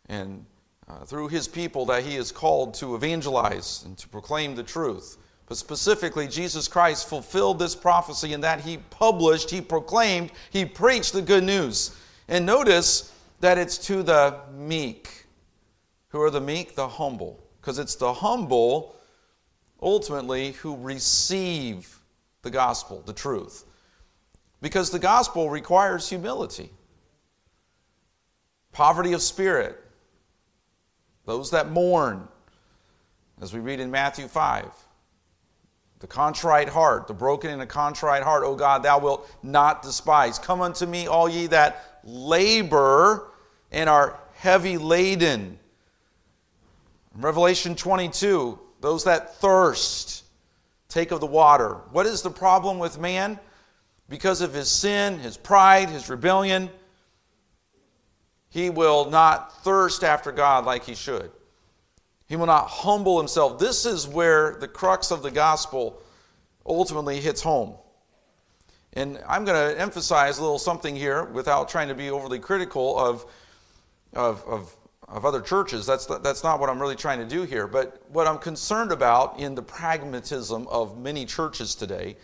and 0.10 0.46
uh, 0.88 1.04
through 1.04 1.28
his 1.28 1.48
people 1.48 1.86
that 1.86 2.04
he 2.04 2.16
is 2.16 2.32
called 2.32 2.74
to 2.76 2.96
evangelize 2.96 3.84
and 3.86 3.98
to 3.98 4.08
proclaim 4.08 4.56
the 4.56 4.64
truth. 4.64 5.18
But 5.48 5.58
specifically, 5.58 6.28
Jesus 6.28 6.68
Christ 6.68 7.08
fulfilled 7.08 7.60
this 7.60 7.76
prophecy 7.76 8.34
in 8.34 8.42
that 8.42 8.62
he 8.62 8.78
published, 8.90 9.50
he 9.50 9.62
proclaimed, 9.62 10.32
he 10.50 10.66
preached 10.66 11.14
the 11.14 11.22
good 11.22 11.44
news. 11.44 11.98
And 12.28 12.46
notice 12.46 13.14
that 13.40 13.58
it's 13.58 13.78
to 13.88 14.04
the 14.04 14.40
meek. 14.54 15.26
Who 16.10 16.22
are 16.22 16.30
the 16.30 16.42
meek? 16.42 16.76
The 16.76 16.88
humble. 16.88 17.44
Because 17.62 17.80
it's 17.80 17.96
the 17.96 18.14
humble, 18.14 18.96
ultimately, 19.82 20.54
who 20.54 20.76
receive 20.78 21.98
the 22.42 22.50
gospel, 22.50 23.04
the 23.06 23.14
truth. 23.14 23.66
Because 24.62 24.90
the 24.90 25.00
gospel 25.00 25.50
requires 25.50 26.10
humility, 26.10 26.72
poverty 28.72 29.14
of 29.14 29.22
spirit, 29.22 29.82
those 31.28 31.52
that 31.52 31.70
mourn, 31.70 32.26
as 33.42 33.54
we 33.54 33.60
read 33.60 33.82
in 33.82 33.92
Matthew 33.92 34.28
5. 34.28 34.66
The 36.00 36.08
contrite 36.08 36.70
heart, 36.70 37.08
the 37.08 37.14
broken 37.14 37.52
and 37.52 37.62
a 37.62 37.66
contrite 37.66 38.24
heart, 38.24 38.44
O 38.46 38.56
God, 38.56 38.82
thou 38.82 39.00
wilt 39.00 39.30
not 39.44 39.82
despise. 39.82 40.40
Come 40.40 40.62
unto 40.62 40.86
me, 40.86 41.08
all 41.08 41.28
ye 41.28 41.48
that 41.48 42.00
labor 42.06 43.28
and 43.72 43.90
are 43.90 44.18
heavy 44.36 44.78
laden. 44.78 45.60
Revelation 47.14 47.76
22, 47.76 48.58
those 48.80 49.04
that 49.04 49.36
thirst, 49.36 50.24
take 50.88 51.12
of 51.12 51.20
the 51.20 51.26
water. 51.26 51.74
What 51.92 52.06
is 52.06 52.22
the 52.22 52.32
problem 52.32 52.80
with 52.80 53.00
man? 53.00 53.38
Because 54.08 54.40
of 54.40 54.54
his 54.54 54.70
sin, 54.70 55.20
his 55.20 55.36
pride, 55.36 55.90
his 55.90 56.10
rebellion, 56.10 56.70
he 58.58 58.72
will 58.72 59.08
not 59.12 59.54
thirst 59.64 60.04
after 60.04 60.32
God 60.32 60.66
like 60.66 60.84
he 60.84 60.96
should. 60.96 61.30
He 62.28 62.36
will 62.36 62.48
not 62.48 62.68
humble 62.68 63.20
himself. 63.20 63.60
This 63.60 63.86
is 63.86 64.08
where 64.08 64.58
the 64.60 64.68
crux 64.68 65.12
of 65.12 65.22
the 65.22 65.30
gospel 65.30 66.02
ultimately 66.66 67.20
hits 67.22 67.40
home. 67.40 67.76
And 68.94 69.22
I'm 69.28 69.46
going 69.46 69.76
to 69.76 69.80
emphasize 69.80 70.40
a 70.40 70.42
little 70.42 70.58
something 70.58 70.96
here 70.96 71.26
without 71.26 71.70
trying 71.70 71.90
to 71.90 71.94
be 71.94 72.10
overly 72.10 72.40
critical 72.40 72.98
of, 72.98 73.28
of, 74.14 74.44
of, 74.48 74.76
of 75.08 75.24
other 75.24 75.42
churches. 75.42 75.86
That's, 75.86 76.08
that's 76.08 76.44
not 76.44 76.60
what 76.60 76.72
I'm 76.72 76.82
really 76.82 76.96
trying 76.96 77.20
to 77.20 77.28
do 77.28 77.44
here. 77.44 77.68
But 77.68 78.02
what 78.10 78.26
I'm 78.26 78.40
concerned 78.40 78.92
about 78.92 79.40
in 79.40 79.54
the 79.54 79.62
pragmatism 79.62 80.68
of 80.68 80.98
many 80.98 81.28
churches 81.28 81.76
today 81.76 82.18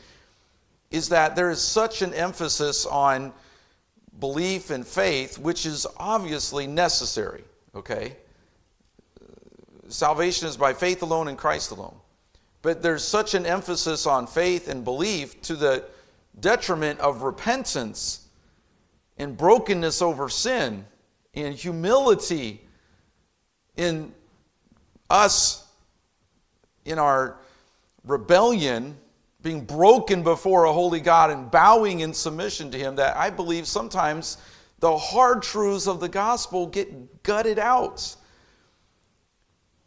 is 0.90 1.10
that 1.10 1.36
there 1.36 1.52
is 1.52 1.62
such 1.62 2.02
an 2.02 2.12
emphasis 2.16 2.88
on 2.88 3.34
belief 4.20 4.70
and 4.70 4.86
faith, 4.86 5.38
which 5.38 5.66
is 5.66 5.88
obviously 5.98 6.68
necessary, 6.68 7.44
okay? 7.76 8.16
Salvation 9.88 10.48
is 10.48 10.58
by 10.58 10.74
faith 10.74 11.02
alone 11.02 11.28
in 11.28 11.36
Christ 11.36 11.72
alone. 11.72 11.96
But 12.62 12.82
there's 12.82 13.04
such 13.04 13.34
an 13.34 13.46
emphasis 13.46 14.08
on 14.08 14.26
faith 14.26 14.70
and 14.70 14.84
belief 14.84 15.42
to 15.44 15.56
the 15.56 15.84
detriment 16.40 17.00
of 17.00 17.22
repentance 17.22 18.28
and 19.18 19.38
brokenness 19.38 20.02
over 20.02 20.30
sin 20.30 20.86
and 21.34 21.54
humility 21.54 22.62
in 23.76 24.14
us 25.10 25.68
in 26.86 27.00
our 27.00 27.38
rebellion 28.06 28.98
being 29.44 29.66
broken 29.66 30.24
before 30.24 30.64
a 30.64 30.74
holy 30.74 31.02
God 31.02 31.30
and 31.30 31.52
bowing 31.52 32.00
in 32.00 32.14
submission 32.14 32.72
to 32.72 32.78
Him, 32.78 32.96
that 32.96 33.16
I 33.18 33.30
believe 33.30 33.68
sometimes 33.68 34.38
the 34.80 34.98
hard 34.98 35.44
truths 35.44 35.88
of 35.88 36.00
the 36.00 36.10
gospel 36.10 36.66
get 36.66 37.24
gutted 37.24 37.60
out. 37.60 38.16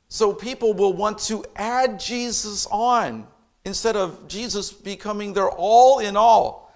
So 0.08 0.32
people 0.32 0.74
will 0.74 0.92
want 0.92 1.18
to 1.20 1.44
add 1.56 1.98
Jesus 1.98 2.66
on 2.70 3.26
instead 3.64 3.96
of 3.96 4.28
Jesus 4.28 4.72
becoming 4.72 5.32
their 5.32 5.50
all 5.50 5.98
in 5.98 6.16
all. 6.16 6.72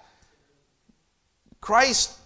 Christ 1.61 2.17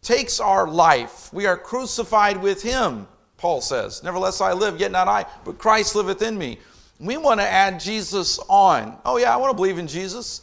takes 0.00 0.40
our 0.40 0.66
life. 0.66 1.32
We 1.32 1.46
are 1.46 1.56
crucified 1.56 2.40
with 2.40 2.62
him, 2.62 3.06
Paul 3.36 3.60
says. 3.60 4.02
Nevertheless, 4.02 4.40
I 4.40 4.52
live, 4.52 4.80
yet 4.80 4.92
not 4.92 5.08
I, 5.08 5.26
but 5.44 5.58
Christ 5.58 5.94
liveth 5.94 6.22
in 6.22 6.38
me. 6.38 6.58
We 7.02 7.16
want 7.16 7.40
to 7.40 7.46
add 7.46 7.80
Jesus 7.80 8.38
on. 8.48 8.96
Oh, 9.04 9.16
yeah, 9.16 9.34
I 9.34 9.36
want 9.36 9.50
to 9.50 9.56
believe 9.56 9.76
in 9.76 9.88
Jesus. 9.88 10.42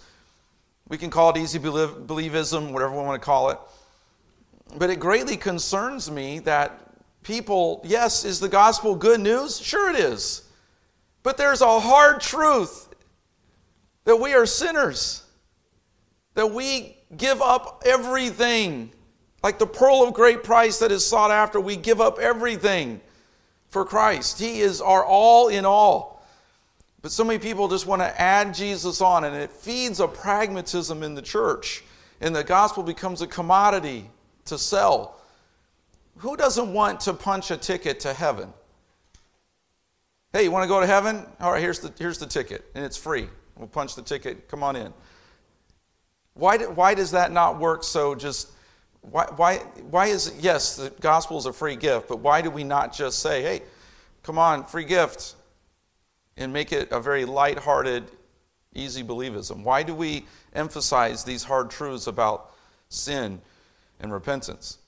We 0.90 0.98
can 0.98 1.10
call 1.10 1.30
it 1.30 1.38
easy 1.38 1.58
believism, 1.58 2.74
whatever 2.74 2.92
we 2.92 2.98
want 2.98 3.22
to 3.22 3.26
call 3.26 3.52
it. 3.52 3.60
But 4.76 4.90
it 4.90 5.00
greatly 5.00 5.38
concerns 5.38 6.12
me 6.12 6.40
that 6.40 6.82
people, 7.24 7.80
yes, 7.86 8.26
is 8.26 8.42
the 8.42 8.50
gospel 8.50 8.94
good 8.94 9.22
news? 9.22 9.58
Sure, 9.58 9.90
it 9.90 9.96
is. 9.96 10.50
But 11.24 11.38
there's 11.38 11.62
a 11.62 11.80
hard 11.80 12.20
truth 12.20 12.90
that 14.04 14.18
we 14.18 14.34
are 14.34 14.46
sinners, 14.46 15.24
that 16.34 16.52
we 16.52 16.98
give 17.16 17.42
up 17.42 17.84
everything. 17.86 18.92
Like 19.44 19.60
the 19.60 19.66
pearl 19.66 20.04
of 20.04 20.14
great 20.14 20.44
price 20.44 20.80
that 20.80 20.92
is 20.92 21.06
sought 21.06 21.32
after, 21.32 21.62
we 21.62 21.78
give 21.78 22.02
up 22.02 22.20
everything 22.20 23.00
for 23.70 23.86
Christ. 23.86 24.40
He 24.40 24.60
is 24.60 24.82
our 24.82 25.06
all 25.06 25.48
in 25.48 25.64
all. 25.64 26.19
But 27.02 27.12
so 27.12 27.24
many 27.24 27.40
people 27.40 27.68
just 27.68 27.86
want 27.86 28.02
to 28.02 28.22
add 28.22 28.54
Jesus 28.54 29.00
on, 29.02 29.24
and 29.24 29.36
it 29.36 29.52
feeds 29.52 30.00
a 30.00 30.08
pragmatism 30.08 31.02
in 31.02 31.16
the 31.16 31.22
church, 31.22 31.84
and 32.20 32.36
the 32.36 32.44
gospel 32.44 32.84
becomes 32.84 33.22
a 33.22 33.28
commodity 33.28 34.10
to 34.46 34.58
sell. 34.58 35.22
Who 36.18 36.36
doesn't 36.36 36.74
want 36.74 37.00
to 37.02 37.14
punch 37.14 37.52
a 37.52 37.58
ticket 37.58 38.02
to 38.02 38.14
heaven? 38.14 38.54
Hey, 40.34 40.44
you 40.44 40.52
want 40.52 40.64
to 40.64 40.68
go 40.68 40.82
to 40.82 40.88
heaven? 40.88 41.26
All 41.40 41.54
right, 41.54 41.62
here's 41.62 41.80
the, 41.80 41.94
here's 41.98 42.18
the 42.18 42.28
ticket, 42.28 42.66
and 42.76 42.84
it's 42.84 42.98
free. 42.98 43.30
We'll 43.56 43.68
punch 43.68 43.96
the 43.96 44.02
ticket. 44.02 44.50
Come 44.50 44.62
on 44.62 44.76
in. 44.76 44.94
Why, 46.34 46.58
do, 46.58 46.70
why 46.70 46.94
does 46.94 47.12
that 47.12 47.32
not 47.32 47.60
work 47.60 47.84
so 47.84 48.16
just. 48.16 48.52
Why, 49.02 49.26
why, 49.38 49.58
why 49.90 50.08
is 50.08 50.28
it, 50.28 50.34
yes, 50.42 50.76
the 50.76 50.90
gospel 51.00 51.38
is 51.38 51.46
a 51.46 51.54
free 51.54 51.78
gift, 51.78 52.10
but 52.10 52.20
why 52.20 52.42
do 52.42 52.50
we 52.50 52.66
not 52.66 52.94
just 52.94 53.20
say, 53.20 53.42
hey, 53.42 53.62
come 54.24 54.38
on, 54.38 54.66
free 54.66 54.84
gift, 54.84 55.36
and 56.40 56.52
make 56.52 56.72
it 56.72 56.92
a 56.92 57.00
very 57.00 57.26
light-hearted, 57.26 58.10
easy 58.74 59.04
believism? 59.04 59.64
Why 59.64 59.84
do 59.84 59.94
we 59.94 60.26
emphasize 60.54 61.24
these 61.24 61.44
hard 61.44 61.70
truths 61.70 62.08
about 62.08 62.56
sin 62.88 63.42
and 64.00 64.12
repentance? 64.12 64.80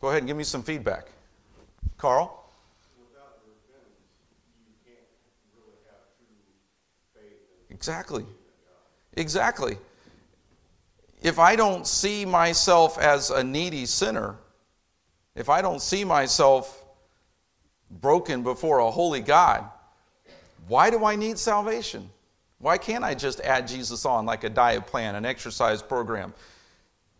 Go 0.00 0.08
ahead 0.08 0.22
and 0.22 0.26
give 0.26 0.36
me 0.36 0.44
some 0.44 0.62
feedback. 0.62 1.06
Carl? 1.98 2.38
Exactly. 7.70 8.24
Exactly. 9.14 9.76
If 11.20 11.38
I 11.38 11.54
don't 11.54 11.86
see 11.86 12.24
myself 12.24 12.98
as 12.98 13.30
a 13.30 13.44
needy 13.44 13.86
sinner, 13.86 14.36
if 15.34 15.48
I 15.48 15.62
don't 15.62 15.82
see 15.82 16.04
myself 16.04 16.84
broken 17.90 18.42
before 18.42 18.78
a 18.78 18.90
holy 18.90 19.20
God, 19.20 19.68
why 20.68 20.90
do 20.90 21.04
I 21.04 21.16
need 21.16 21.38
salvation? 21.38 22.10
Why 22.58 22.78
can't 22.78 23.04
I 23.04 23.14
just 23.14 23.40
add 23.40 23.66
Jesus 23.66 24.04
on 24.04 24.26
like 24.26 24.44
a 24.44 24.50
diet 24.50 24.86
plan, 24.86 25.14
an 25.14 25.24
exercise 25.24 25.82
program? 25.82 26.32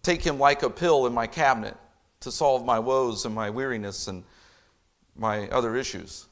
take 0.03 0.23
him 0.23 0.39
like 0.39 0.63
a 0.63 0.71
pill 0.71 1.07
in 1.07 1.13
my 1.13 1.27
cabinet 1.27 1.77
to 2.21 2.31
solve 2.31 2.65
my 2.65 2.79
woes 2.79 3.25
and 3.25 3.35
my 3.35 3.51
weariness 3.51 4.09
and 4.09 4.25
my 5.17 5.49
other 5.49 5.77
issues. 5.77 6.27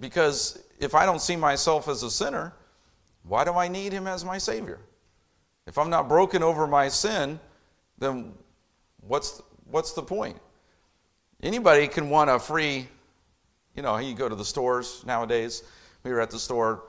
Because 0.00 0.62
if 0.78 0.94
I 0.94 1.06
don't 1.06 1.20
see 1.20 1.36
myself 1.36 1.88
as 1.88 2.02
a 2.02 2.10
sinner, 2.10 2.52
why 3.24 3.44
do 3.44 3.52
I 3.52 3.68
need 3.68 3.92
him 3.92 4.06
as 4.06 4.24
my 4.24 4.38
Savior? 4.38 4.78
If 5.66 5.78
I'm 5.78 5.90
not 5.90 6.08
broken 6.08 6.42
over 6.42 6.66
my 6.66 6.88
sin, 6.88 7.38
then 7.98 8.32
what's, 9.00 9.40
what's 9.70 9.92
the 9.92 10.02
point? 10.02 10.38
Anybody 11.42 11.88
can 11.88 12.10
want 12.10 12.30
a 12.30 12.38
free, 12.38 12.88
you 13.74 13.82
know, 13.82 13.96
you 13.98 14.14
go 14.14 14.28
to 14.28 14.34
the 14.34 14.44
stores 14.44 15.02
nowadays. 15.06 15.62
We 16.04 16.12
were 16.12 16.20
at 16.20 16.30
the 16.30 16.38
store 16.38 16.84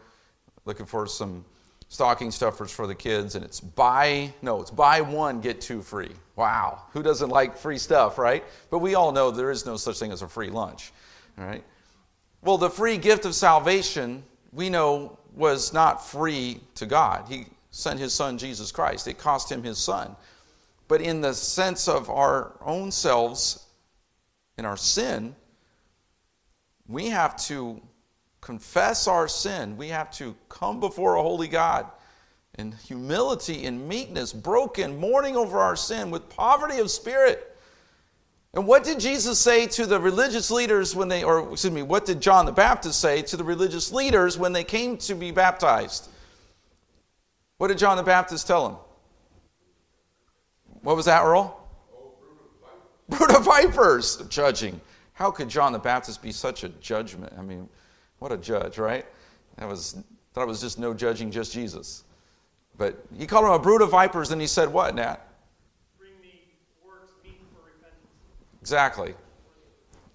looking 0.66 0.86
for 0.86 1.08
some 1.08 1.46
stocking 1.88 2.32
stuffers 2.32 2.72
for 2.72 2.88
the 2.88 2.96
kids, 2.96 3.36
and 3.36 3.46
it's 3.46 3.62
buy, 3.62 4.34
no, 4.42 4.62
it's 4.62 4.72
buy 4.72 5.02
one, 5.02 5.40
get 5.40 5.62
two 5.62 5.82
free. 5.82 6.12
Wow, 6.36 6.82
who 6.92 7.02
doesn't 7.02 7.30
like 7.30 7.58
free 7.58 7.78
stuff, 7.78 8.18
right? 8.18 8.44
But 8.70 8.80
we 8.80 8.96
all 8.96 9.12
know 9.12 9.32
there 9.32 9.52
is 9.52 9.66
no 9.66 9.78
such 9.78 9.98
thing 9.98 10.12
as 10.12 10.22
a 10.22 10.28
free 10.28 10.50
lunch, 10.50 10.92
right? 11.38 11.64
Well, 12.42 12.58
the 12.58 12.70
free 12.70 12.98
gift 12.98 13.26
of 13.26 13.34
salvation, 13.34 14.24
we 14.52 14.70
know, 14.70 15.18
was 15.34 15.74
not 15.74 16.06
free 16.06 16.60
to 16.76 16.86
God. 16.86 17.26
He 17.30 17.46
sent 17.72 18.00
his 18.00 18.14
son, 18.14 18.38
Jesus 18.38 18.72
Christ. 18.72 19.08
It 19.08 19.18
cost 19.18 19.52
him 19.52 19.64
his 19.64 19.78
son. 19.78 20.16
But 20.88 21.02
in 21.02 21.22
the 21.22 21.34
sense 21.34 21.88
of 21.88 22.10
our 22.10 22.54
own 22.62 22.92
selves, 22.92 23.66
in 24.58 24.66
our 24.66 24.78
sin, 24.78 25.36
we 26.88 27.08
have 27.10 27.36
to 27.48 27.82
confess 28.46 29.08
our 29.08 29.28
sin. 29.28 29.75
We 29.75 29.88
have 29.88 30.12
to 30.12 30.36
come 30.50 30.80
before 30.80 31.16
a 31.16 31.22
holy 31.22 31.48
God 31.48 31.88
in 32.60 32.72
humility 32.74 33.66
and 33.66 33.90
meekness, 33.90 34.32
broken, 34.32 34.98
mourning 34.98 35.36
over 35.36 35.58
our 35.58 35.75
sin 35.75 36.12
with 36.12 36.30
poverty 36.30 36.78
of 36.78 36.92
spirit. 36.92 37.58
And 38.54 38.68
what 38.68 38.84
did 38.84 39.00
Jesus 39.00 39.40
say 39.40 39.66
to 39.70 39.88
the 39.88 40.00
religious 40.00 40.52
leaders 40.52 40.96
when 40.96 41.08
they, 41.08 41.24
or 41.24 41.52
excuse 41.54 41.74
me, 41.74 41.82
what 41.82 42.06
did 42.06 42.22
John 42.22 42.46
the 42.46 42.52
Baptist 42.52 43.02
say 43.02 43.24
to 43.24 43.36
the 43.36 43.44
religious 43.44 43.92
leaders 43.92 44.38
when 44.38 44.54
they 44.54 44.64
came 44.64 44.98
to 45.00 45.16
be 45.16 45.32
baptized? 45.32 46.08
What 47.58 47.70
did 47.70 47.80
John 47.80 47.98
the 47.98 48.04
Baptist 48.04 48.46
tell 48.46 48.70
them? 48.70 48.78
What 50.84 50.96
was 50.96 51.06
that, 51.06 51.24
Earl? 51.24 51.68
Brood 53.10 53.36
of 53.36 53.44
vipers, 53.44 54.18
judging. 54.30 54.80
How 55.14 55.32
could 55.32 55.50
John 55.50 55.74
the 55.74 55.80
Baptist 55.80 56.22
be 56.22 56.32
such 56.32 56.64
a 56.64 56.70
judgment? 56.70 57.34
I 57.38 57.42
mean, 57.42 57.68
what 58.20 58.32
a 58.32 58.38
judge, 58.38 58.78
right? 58.78 59.06
That 59.58 59.68
was 59.68 59.98
thought 60.34 60.44
it 60.44 60.48
was 60.48 60.62
just 60.62 60.78
no 60.78 60.94
judging, 60.94 61.32
just 61.32 61.54
Jesus. 61.54 62.04
But 62.78 63.06
he 63.18 63.26
called 63.26 63.46
him 63.46 63.52
a 63.52 63.60
brood 63.60 63.82
of 63.82 63.90
vipers, 63.90 64.32
and 64.32 64.42
he 64.42 64.48
said, 64.48 64.72
What, 64.72 64.96
Nat? 64.96 65.18
Bring 65.98 66.12
me 66.22 66.42
works 66.86 67.14
meet 67.24 67.40
for 67.54 67.66
repentance. 67.66 67.96
Exactly. 68.62 69.14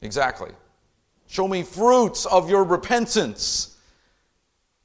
Exactly. 0.03 0.51
Show 1.27 1.49
me 1.49 1.63
fruits 1.63 2.27
of 2.27 2.51
your 2.51 2.65
repentance. 2.65 3.79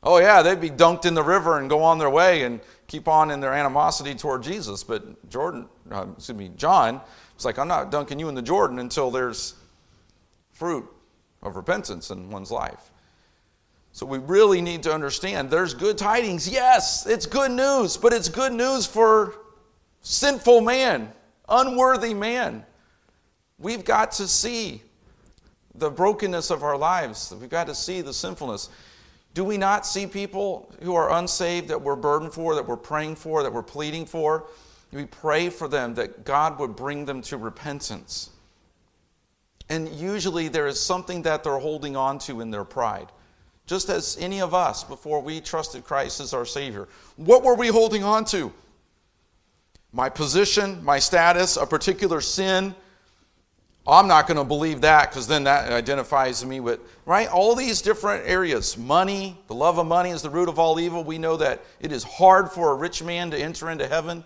Oh, 0.04 0.20
yeah, 0.20 0.42
they'd 0.42 0.62
be 0.62 0.70
dunked 0.70 1.06
in 1.06 1.16
the 1.16 1.24
river 1.24 1.60
and 1.60 1.70
go 1.70 1.82
on 1.82 1.98
their 1.98 2.10
way 2.10 2.44
and 2.44 2.62
keep 2.88 3.08
on 3.08 3.32
in 3.32 3.40
their 3.40 3.54
animosity 3.54 4.14
toward 4.14 4.44
Jesus. 4.44 4.84
But 4.84 5.30
Jordan, 5.30 5.68
uh, 5.92 6.06
excuse 6.16 6.38
me, 6.38 6.52
John, 6.56 7.02
was 7.36 7.44
like, 7.44 7.58
I'm 7.58 7.68
not 7.68 7.90
dunking 7.90 8.20
you 8.20 8.30
in 8.30 8.36
the 8.36 8.42
Jordan 8.42 8.78
until 8.78 9.10
there's 9.10 9.56
fruit 10.52 10.86
of 11.42 11.56
repentance 11.56 12.12
in 12.12 12.30
one's 12.30 12.52
life. 12.52 12.92
So 13.96 14.06
we 14.06 14.18
really 14.18 14.60
need 14.60 14.84
to 14.84 14.94
understand 14.94 15.50
there's 15.50 15.74
good 15.74 15.98
tidings. 15.98 16.50
Yes, 16.50 17.06
it's 17.06 17.26
good 17.26 17.52
news, 17.52 17.96
but 17.96 18.12
it's 18.12 18.28
good 18.28 18.52
news 18.52 18.86
for 18.86 19.36
sinful 20.02 20.60
man, 20.60 21.14
unworthy 21.48 22.14
man. 22.14 22.66
We've 23.58 23.86
got 23.86 24.12
to 24.12 24.28
see 24.28 24.82
the 25.76 25.90
brokenness 25.90 26.50
of 26.50 26.62
our 26.62 26.78
lives. 26.78 27.34
We've 27.40 27.50
got 27.50 27.68
to 27.68 27.74
see 27.74 28.02
the 28.02 28.14
sinfulness. 28.14 28.68
Do 29.34 29.46
we 29.46 29.56
not 29.56 29.86
see 29.86 30.06
people 30.06 30.70
who 30.84 30.94
are 30.94 31.14
unsaved 31.14 31.70
that 31.70 31.82
we're 31.82 31.96
burdened 31.96 32.34
for, 32.34 32.54
that 32.56 32.68
we're 32.68 32.76
praying 32.76 33.16
for, 33.16 33.44
that 33.44 33.54
we're 33.54 33.64
pleading 33.64 34.06
for? 34.06 34.48
We 34.92 35.06
pray 35.06 35.50
for 35.50 35.70
them 35.70 35.96
that 35.96 36.26
God 36.26 36.60
would 36.60 36.76
bring 36.76 37.06
them 37.06 37.22
to 37.22 37.38
repentance. 37.38 38.32
And 39.70 39.88
usually 39.88 40.50
there 40.50 40.68
is 40.68 40.82
something 40.82 41.22
that 41.22 41.46
they're 41.46 41.60
holding 41.60 41.96
on 41.96 42.20
to 42.20 42.42
in 42.42 42.52
their 42.52 42.66
pride. 42.66 43.10
Just 43.66 43.90
as 43.90 44.18
any 44.20 44.42
of 44.42 44.54
us 44.54 44.84
before 44.84 45.22
we 45.22 45.42
trusted 45.42 45.84
Christ 45.84 46.20
as 46.20 46.34
our 46.34 46.46
Savior. 46.46 46.88
What 47.16 47.44
were 47.44 47.56
we 47.56 47.68
holding 47.68 48.04
on 48.04 48.26
to? 48.26 48.52
My 49.92 50.10
position, 50.10 50.84
my 50.84 51.00
status, 51.00 51.58
a 51.58 51.66
particular 51.66 52.22
sin, 52.22 52.76
I'm 53.88 54.08
not 54.08 54.28
going 54.28 54.38
to 54.38 54.44
believe 54.44 54.82
that 54.82 55.10
because 55.10 55.28
then 55.28 55.44
that 55.44 55.72
identifies 55.72 56.44
me 56.44 56.60
with, 56.60 56.80
right? 57.06 57.30
All 57.30 57.54
these 57.54 57.84
different 57.84 58.28
areas. 58.28 58.78
Money, 58.78 59.38
the 59.48 59.54
love 59.54 59.78
of 59.78 59.86
money 59.86 60.10
is 60.10 60.24
the 60.24 60.30
root 60.30 60.50
of 60.50 60.58
all 60.58 60.80
evil. 60.80 61.04
We 61.04 61.20
know 61.20 61.38
that 61.38 61.62
it 61.80 61.92
is 61.92 62.04
hard 62.04 62.52
for 62.52 62.72
a 62.72 62.76
rich 62.76 63.04
man 63.04 63.30
to 63.32 63.38
enter 63.38 63.70
into 63.70 63.88
heaven 63.88 64.24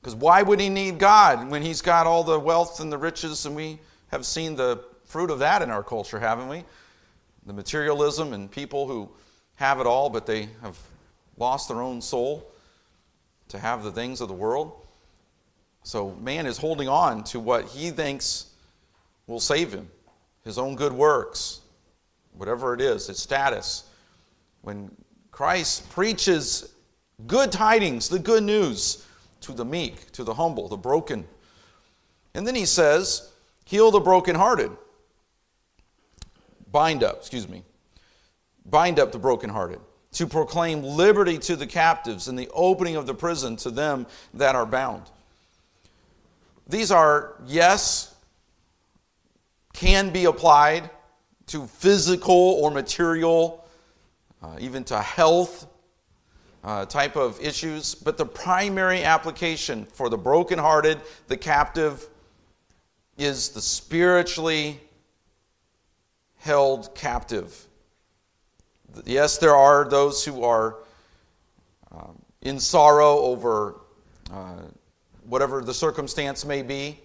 because 0.00 0.14
why 0.14 0.42
would 0.42 0.58
he 0.58 0.70
need 0.70 0.98
God 0.98 1.50
when 1.50 1.60
he's 1.60 1.82
got 1.82 2.06
all 2.06 2.24
the 2.24 2.38
wealth 2.38 2.80
and 2.80 2.90
the 2.90 2.96
riches? 2.96 3.44
And 3.44 3.54
we 3.54 3.78
have 4.10 4.24
seen 4.24 4.56
the 4.56 4.82
fruit 5.04 5.30
of 5.30 5.40
that 5.40 5.60
in 5.60 5.70
our 5.70 5.82
culture, 5.82 6.18
haven't 6.18 6.48
we? 6.48 6.64
The 7.48 7.54
materialism 7.54 8.34
and 8.34 8.50
people 8.50 8.86
who 8.86 9.08
have 9.54 9.80
it 9.80 9.86
all, 9.86 10.10
but 10.10 10.26
they 10.26 10.50
have 10.60 10.78
lost 11.38 11.68
their 11.68 11.80
own 11.80 12.02
soul 12.02 12.52
to 13.48 13.58
have 13.58 13.82
the 13.82 13.90
things 13.90 14.20
of 14.20 14.28
the 14.28 14.34
world. 14.34 14.86
So 15.82 16.10
man 16.20 16.44
is 16.44 16.58
holding 16.58 16.90
on 16.90 17.24
to 17.24 17.40
what 17.40 17.64
he 17.64 17.90
thinks 17.90 18.50
will 19.26 19.40
save 19.40 19.72
him. 19.72 19.88
His 20.44 20.58
own 20.58 20.76
good 20.76 20.92
works, 20.92 21.62
whatever 22.34 22.74
it 22.74 22.82
is, 22.82 23.06
his 23.06 23.18
status. 23.18 23.84
When 24.60 24.90
Christ 25.30 25.88
preaches 25.88 26.74
good 27.26 27.50
tidings, 27.50 28.10
the 28.10 28.18
good 28.18 28.42
news 28.42 29.06
to 29.40 29.52
the 29.52 29.64
meek, 29.64 30.12
to 30.12 30.22
the 30.22 30.34
humble, 30.34 30.68
the 30.68 30.76
broken. 30.76 31.26
And 32.34 32.46
then 32.46 32.54
he 32.54 32.66
says, 32.66 33.32
heal 33.64 33.90
the 33.90 34.00
brokenhearted. 34.00 34.70
Bind 36.70 37.02
up, 37.02 37.18
excuse 37.18 37.48
me. 37.48 37.62
Bind 38.66 38.98
up 38.98 39.12
the 39.12 39.18
brokenhearted. 39.18 39.80
To 40.12 40.26
proclaim 40.26 40.82
liberty 40.82 41.38
to 41.38 41.56
the 41.56 41.66
captives 41.66 42.28
and 42.28 42.38
the 42.38 42.48
opening 42.52 42.96
of 42.96 43.06
the 43.06 43.14
prison 43.14 43.56
to 43.56 43.70
them 43.70 44.06
that 44.34 44.54
are 44.54 44.66
bound. 44.66 45.04
These 46.66 46.90
are, 46.90 47.34
yes, 47.46 48.14
can 49.72 50.10
be 50.10 50.24
applied 50.24 50.90
to 51.46 51.66
physical 51.66 52.34
or 52.34 52.70
material, 52.70 53.66
uh, 54.42 54.56
even 54.60 54.84
to 54.84 55.00
health 55.00 55.66
uh, 56.64 56.84
type 56.84 57.16
of 57.16 57.40
issues, 57.40 57.94
but 57.94 58.16
the 58.18 58.26
primary 58.26 59.04
application 59.04 59.86
for 59.86 60.08
the 60.08 60.18
brokenhearted, 60.18 61.00
the 61.28 61.36
captive, 61.36 62.08
is 63.16 63.50
the 63.50 63.60
spiritually 63.60 64.80
held 66.38 66.94
captive. 66.94 67.66
Yes, 69.04 69.38
there 69.38 69.54
are 69.54 69.88
those 69.88 70.24
who 70.24 70.44
are 70.44 70.76
um, 71.92 72.20
in 72.42 72.58
sorrow 72.58 73.18
over 73.18 73.80
uh, 74.32 74.62
whatever 75.28 75.62
the 75.62 75.74
circumstance 75.74 76.44
may 76.44 76.62
be 76.62 76.98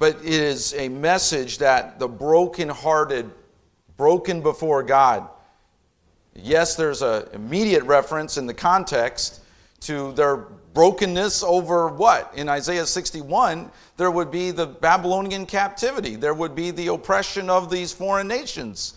but 0.00 0.16
it 0.16 0.24
is 0.24 0.72
a 0.74 0.88
message 0.88 1.58
that 1.58 1.98
the 1.98 2.08
brokenhearted, 2.08 3.30
broken 3.98 4.40
before 4.40 4.82
God. 4.82 5.28
Yes, 6.34 6.74
there's 6.74 7.02
an 7.02 7.24
immediate 7.34 7.84
reference 7.84 8.38
in 8.38 8.46
the 8.46 8.54
context 8.54 9.42
to 9.80 10.12
their 10.12 10.46
brokenness 10.72 11.42
over 11.42 11.88
what? 11.88 12.32
In 12.36 12.48
Isaiah 12.48 12.86
61, 12.86 13.70
there 13.96 14.10
would 14.10 14.30
be 14.30 14.50
the 14.50 14.66
Babylonian 14.66 15.46
captivity, 15.46 16.16
there 16.16 16.34
would 16.34 16.54
be 16.54 16.70
the 16.70 16.88
oppression 16.88 17.50
of 17.50 17.70
these 17.70 17.92
foreign 17.92 18.28
nations. 18.28 18.94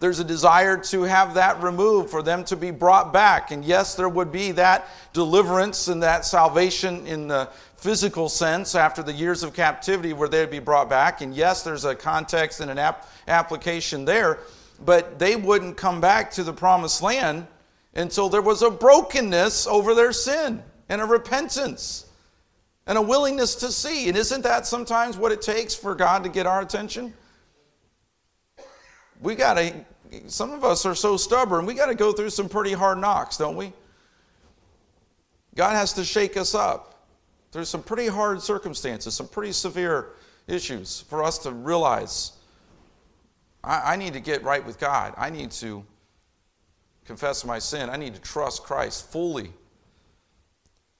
There's 0.00 0.18
a 0.18 0.24
desire 0.24 0.76
to 0.76 1.02
have 1.02 1.34
that 1.34 1.62
removed, 1.62 2.10
for 2.10 2.22
them 2.22 2.44
to 2.44 2.56
be 2.56 2.70
brought 2.70 3.12
back. 3.12 3.52
And 3.52 3.64
yes, 3.64 3.94
there 3.94 4.08
would 4.08 4.32
be 4.32 4.50
that 4.52 4.88
deliverance 5.12 5.88
and 5.88 6.02
that 6.02 6.26
salvation 6.26 7.06
in 7.06 7.28
the 7.28 7.48
physical 7.76 8.28
sense 8.28 8.74
after 8.74 9.02
the 9.02 9.12
years 9.12 9.42
of 9.42 9.54
captivity 9.54 10.12
where 10.12 10.28
they'd 10.28 10.50
be 10.50 10.58
brought 10.58 10.90
back. 10.90 11.20
And 11.20 11.34
yes, 11.34 11.62
there's 11.62 11.84
a 11.84 11.94
context 11.94 12.60
and 12.60 12.70
an 12.70 12.78
ap- 12.78 13.08
application 13.28 14.04
there, 14.04 14.40
but 14.84 15.18
they 15.18 15.36
wouldn't 15.36 15.76
come 15.76 16.00
back 16.00 16.32
to 16.32 16.42
the 16.42 16.52
promised 16.52 17.00
land 17.00 17.46
until 17.94 18.28
there 18.28 18.42
was 18.42 18.62
a 18.62 18.70
brokenness 18.70 19.66
over 19.66 19.94
their 19.94 20.12
sin 20.12 20.62
and 20.88 21.00
a 21.00 21.04
repentance 21.04 22.06
and 22.86 22.98
a 22.98 23.02
willingness 23.02 23.54
to 23.56 23.72
see. 23.72 24.08
And 24.08 24.16
isn't 24.16 24.42
that 24.42 24.66
sometimes 24.66 25.16
what 25.16 25.32
it 25.32 25.42
takes 25.42 25.74
for 25.74 25.94
God 25.94 26.24
to 26.24 26.30
get 26.30 26.46
our 26.46 26.60
attention? 26.60 27.14
We 29.20 29.34
got 29.34 29.54
to, 29.54 29.72
some 30.26 30.52
of 30.52 30.64
us 30.64 30.84
are 30.84 30.94
so 30.94 31.16
stubborn, 31.16 31.66
we 31.66 31.74
got 31.74 31.86
to 31.86 31.94
go 31.94 32.12
through 32.12 32.30
some 32.30 32.48
pretty 32.48 32.72
hard 32.72 32.98
knocks, 32.98 33.36
don't 33.36 33.56
we? 33.56 33.72
God 35.54 35.70
has 35.70 35.92
to 35.94 36.04
shake 36.04 36.36
us 36.36 36.54
up 36.54 37.06
There's 37.52 37.68
some 37.68 37.82
pretty 37.82 38.08
hard 38.08 38.42
circumstances, 38.42 39.14
some 39.14 39.28
pretty 39.28 39.52
severe 39.52 40.10
issues 40.48 41.02
for 41.08 41.22
us 41.22 41.38
to 41.38 41.52
realize 41.52 42.32
I, 43.62 43.94
I 43.94 43.96
need 43.96 44.12
to 44.12 44.20
get 44.20 44.42
right 44.42 44.64
with 44.64 44.78
God. 44.78 45.14
I 45.16 45.30
need 45.30 45.50
to 45.52 45.84
confess 47.04 47.44
my 47.44 47.58
sin. 47.58 47.88
I 47.88 47.96
need 47.96 48.14
to 48.14 48.20
trust 48.20 48.62
Christ 48.62 49.10
fully. 49.10 49.52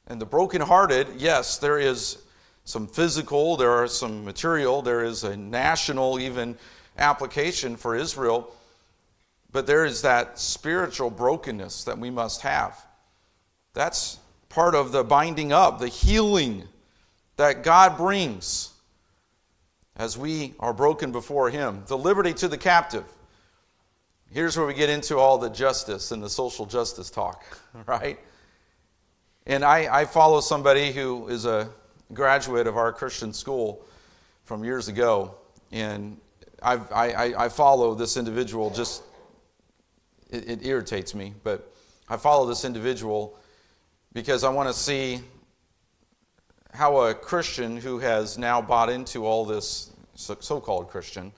And 0.06 0.20
the 0.20 0.26
brokenhearted, 0.26 1.08
yes, 1.16 1.58
there 1.58 1.78
is 1.78 2.18
some 2.64 2.86
physical, 2.86 3.56
there 3.56 3.70
are 3.70 3.88
some 3.88 4.24
material, 4.24 4.82
there 4.82 5.04
is 5.04 5.24
a 5.24 5.36
national 5.36 6.18
even 6.18 6.56
application 6.98 7.76
for 7.76 7.96
Israel, 7.96 8.54
but 9.50 9.66
there 9.66 9.84
is 9.84 10.02
that 10.02 10.38
spiritual 10.38 11.10
brokenness 11.10 11.84
that 11.84 11.98
we 11.98 12.10
must 12.10 12.42
have. 12.42 12.84
That's 13.72 14.18
part 14.48 14.74
of 14.74 14.92
the 14.92 15.04
binding 15.04 15.52
up, 15.52 15.78
the 15.78 15.88
healing 15.88 16.64
that 17.36 17.62
God 17.62 17.96
brings 17.96 18.72
as 19.96 20.18
we 20.18 20.54
are 20.60 20.72
broken 20.72 21.12
before 21.12 21.50
Him. 21.50 21.82
The 21.86 21.98
liberty 21.98 22.32
to 22.34 22.48
the 22.48 22.58
captive. 22.58 23.04
Here's 24.30 24.56
where 24.56 24.66
we 24.66 24.74
get 24.74 24.90
into 24.90 25.18
all 25.18 25.38
the 25.38 25.50
justice 25.50 26.10
and 26.10 26.22
the 26.22 26.30
social 26.30 26.66
justice 26.66 27.10
talk, 27.10 27.44
right? 27.86 28.18
And 29.46 29.62
I, 29.62 30.00
I 30.00 30.04
follow 30.06 30.40
somebody 30.40 30.90
who 30.90 31.28
is 31.28 31.44
a 31.44 31.68
graduate 32.14 32.66
of 32.66 32.78
our 32.78 32.92
Christian 32.92 33.32
school 33.32 33.84
from 34.44 34.64
years 34.64 34.88
ago, 34.88 35.34
and 35.70 36.18
I've, 36.62 36.90
I, 36.90 37.34
I 37.36 37.48
follow 37.50 37.94
this 37.94 38.16
individual 38.16 38.70
just, 38.70 39.02
it, 40.30 40.48
it 40.48 40.66
irritates 40.66 41.14
me, 41.14 41.34
but 41.42 41.70
I 42.08 42.16
follow 42.16 42.46
this 42.46 42.64
individual 42.64 43.38
because 44.14 44.44
I 44.44 44.48
want 44.48 44.68
to 44.68 44.74
see 44.74 45.20
how 46.72 46.96
a 47.02 47.14
Christian 47.14 47.76
who 47.76 47.98
has 47.98 48.38
now 48.38 48.62
bought 48.62 48.88
into 48.88 49.26
all 49.26 49.44
this 49.44 49.90
so 50.14 50.60
called 50.60 50.88
Christian, 50.88 51.32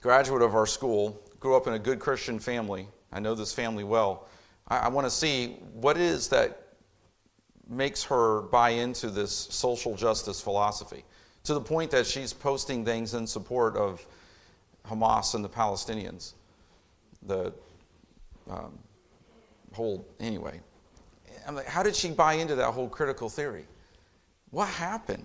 graduate 0.00 0.42
of 0.42 0.54
our 0.54 0.66
school, 0.66 1.20
grew 1.38 1.54
up 1.54 1.66
in 1.66 1.74
a 1.74 1.78
good 1.78 1.98
Christian 1.98 2.38
family. 2.38 2.88
I 3.12 3.20
know 3.20 3.34
this 3.34 3.52
family 3.52 3.84
well. 3.84 4.26
I, 4.68 4.78
I 4.78 4.88
want 4.88 5.06
to 5.06 5.10
see 5.10 5.58
what 5.74 5.96
it 5.96 6.02
is 6.02 6.28
that 6.28 6.65
makes 7.68 8.04
her 8.04 8.42
buy 8.42 8.70
into 8.70 9.10
this 9.10 9.32
social 9.32 9.96
justice 9.96 10.40
philosophy 10.40 11.04
to 11.44 11.54
the 11.54 11.60
point 11.60 11.90
that 11.90 12.06
she's 12.06 12.32
posting 12.32 12.84
things 12.84 13.14
in 13.14 13.26
support 13.26 13.76
of 13.76 14.04
Hamas 14.88 15.34
and 15.34 15.44
the 15.44 15.48
Palestinians. 15.48 16.34
The 17.22 17.52
um, 18.50 18.78
whole, 19.72 20.06
anyway. 20.20 20.60
I'm 21.46 21.54
like, 21.54 21.66
how 21.66 21.82
did 21.82 21.94
she 21.94 22.10
buy 22.10 22.34
into 22.34 22.54
that 22.56 22.72
whole 22.72 22.88
critical 22.88 23.28
theory? 23.28 23.64
What 24.50 24.68
happened? 24.68 25.24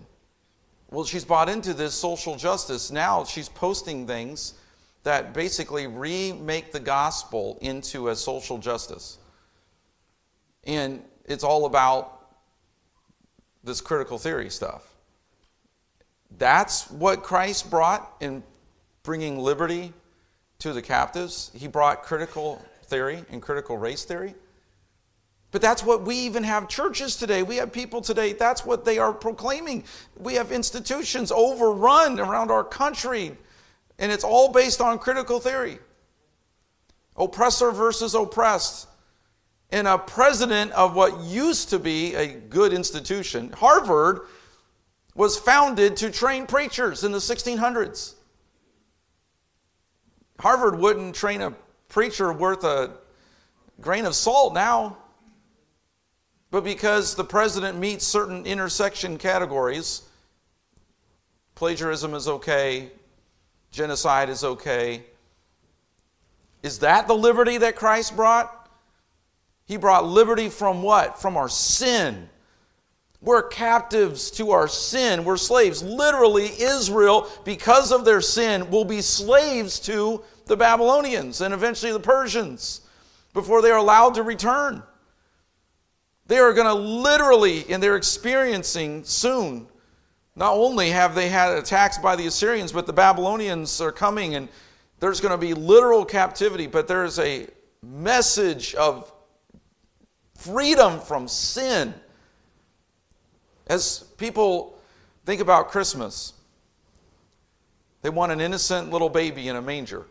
Well, 0.90 1.06
she's 1.06 1.26
bought 1.26 1.50
into 1.50 1.74
this 1.74 1.94
social 1.94 2.36
justice. 2.36 2.92
Now 2.92 3.24
she's 3.24 3.50
posting 3.50 4.06
things 4.06 4.56
that 5.04 5.34
basically 5.34 5.88
remake 5.88 6.72
the 6.72 6.80
gospel 6.80 7.58
into 7.62 8.10
a 8.10 8.16
social 8.16 8.58
justice. 8.58 9.18
And 10.66 11.04
it's 11.26 11.44
all 11.44 11.66
about 11.66 12.21
this 13.64 13.82
critical 13.82 14.18
theory 14.18 14.50
stuff. 14.50 14.88
That's 16.38 16.90
what 16.90 17.24
Christ 17.24 17.70
brought 17.70 18.16
in 18.20 18.44
bringing 19.04 19.40
liberty 19.40 19.94
to 20.60 20.74
the 20.74 20.82
captives. 20.82 21.52
He 21.54 21.68
brought 21.68 22.04
critical 22.04 22.64
theory 22.86 23.24
and 23.30 23.42
critical 23.42 23.78
race 23.78 24.06
theory. 24.06 24.36
But 25.52 25.62
that's 25.62 25.84
what 25.84 26.04
we 26.04 26.16
even 26.16 26.44
have 26.44 26.70
churches 26.70 27.18
today. 27.18 27.44
We 27.44 27.58
have 27.58 27.74
people 27.74 28.02
today, 28.02 28.34
that's 28.34 28.66
what 28.66 28.86
they 28.86 28.98
are 28.98 29.12
proclaiming. 29.12 29.84
We 30.18 30.36
have 30.36 30.52
institutions 30.52 31.32
overrun 31.32 32.20
around 32.20 32.52
our 32.52 32.64
country, 32.64 33.38
and 34.00 34.12
it's 34.12 34.24
all 34.24 34.52
based 34.52 34.80
on 34.80 34.98
critical 35.00 35.40
theory 35.40 35.80
oppressor 37.18 37.72
versus 37.72 38.16
oppressed 38.16 38.88
and 39.72 39.88
a 39.88 39.98
president 39.98 40.72
of 40.74 40.96
what 40.96 41.22
used 41.22 41.70
to 41.70 41.80
be 41.80 42.14
a 42.16 42.28
good 42.28 42.74
institution, 42.74 43.52
Harvard, 43.52 44.22
was 45.16 45.38
founded 45.38 45.98
to 45.98 46.10
train 46.10 46.46
preachers 46.46 47.04
in 47.04 47.12
the 47.12 47.18
1600s. 47.18 48.16
Harvard 50.40 50.78
wouldn't 50.78 51.16
train 51.16 51.42
a 51.42 51.54
preacher 51.88 52.34
worth 52.34 52.64
a 52.64 52.92
grain 53.80 54.06
of 54.06 54.16
salt 54.16 54.54
now. 54.54 54.98
But 56.50 56.64
because 56.64 57.16
the 57.16 57.24
president 57.24 57.78
meets 57.78 58.06
certain 58.06 58.46
intersection 58.46 59.18
categories, 59.18 60.02
plagiarism 61.56 62.14
is 62.14 62.28
okay, 62.28 62.92
genocide 63.72 64.30
is 64.30 64.44
okay. 64.44 65.04
Is 66.62 66.80
that 66.80 67.08
the 67.08 67.16
liberty 67.16 67.58
that 67.58 67.76
Christ 67.76 68.16
brought? 68.16 68.61
He 69.72 69.78
brought 69.78 70.06
liberty 70.06 70.50
from 70.50 70.84
what? 70.84 71.22
From 71.22 71.38
our 71.38 71.48
sin. 71.48 72.28
We're 73.22 73.48
captives 73.48 74.30
to 74.32 74.52
our 74.52 74.68
sin. 74.68 75.24
We're 75.24 75.38
slaves. 75.38 75.82
Literally, 75.82 76.48
Israel, 76.62 77.30
because 77.46 77.94
of 77.94 78.04
their 78.04 78.20
sin, 78.20 78.70
will 78.70 78.84
be 78.84 79.00
slaves 79.00 79.80
to 79.80 80.24
the 80.46 80.58
Babylonians 80.58 81.40
and 81.40 81.54
eventually 81.54 81.94
the 81.94 82.02
Persians 82.02 82.82
before 83.34 83.62
they 83.62 83.72
are 83.72 83.78
allowed 83.78 84.16
to 84.16 84.24
return. 84.24 84.84
They 86.28 86.40
are 86.40 86.52
going 86.52 86.68
to 86.68 86.74
literally, 86.74 87.64
and 87.70 87.82
they're 87.82 87.96
experiencing 87.96 89.06
soon, 89.06 89.68
not 90.36 90.52
only 90.52 90.90
have 90.90 91.16
they 91.16 91.30
had 91.30 91.58
attacks 91.58 91.98
by 91.98 92.18
the 92.18 92.28
Assyrians, 92.28 92.74
but 92.74 92.88
the 92.88 92.92
Babylonians 92.92 93.80
are 93.80 93.94
coming 93.94 94.36
and 94.36 94.50
there's 95.00 95.22
going 95.22 95.32
to 95.32 95.38
be 95.38 95.54
literal 95.54 96.04
captivity, 96.04 96.68
but 96.68 96.90
there's 96.90 97.20
a 97.20 97.48
message 97.82 98.76
of 98.76 99.10
freedom 100.42 101.00
from 101.00 101.28
sin. 101.28 101.94
As 103.68 104.00
people 104.18 104.80
think 105.26 105.40
about 105.40 105.70
Christmas, 105.70 106.34
they 108.02 108.10
want 108.10 108.32
an 108.32 108.42
innocent 108.42 108.92
little 108.92 109.10
baby 109.10 109.48
in 109.48 109.56
a 109.56 109.62
manger. 109.62 110.08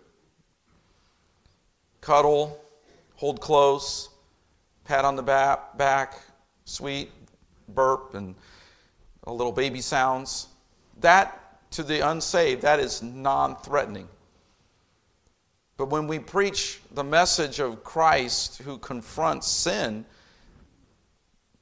Cuddle, 2.00 2.60
hold 3.16 3.40
close, 3.40 4.08
pat 4.84 5.04
on 5.04 5.16
the 5.16 5.22
back, 5.22 6.20
sweet 6.64 7.10
burp, 7.68 8.14
and 8.14 8.34
a 9.24 9.32
little 9.32 9.52
baby 9.52 9.80
sounds. 9.80 10.46
That, 11.00 11.70
to 11.72 11.82
the 11.82 12.08
unsaved, 12.08 12.62
that 12.62 12.78
is 12.78 13.02
non 13.02 13.56
threatening. 13.56 14.08
But 15.76 15.86
when 15.86 16.06
we 16.06 16.18
preach 16.18 16.80
the 16.92 17.04
message 17.04 17.58
of 17.58 17.82
Christ 17.82 18.58
who 18.58 18.78
confronts 18.78 19.48
sin, 19.48 20.04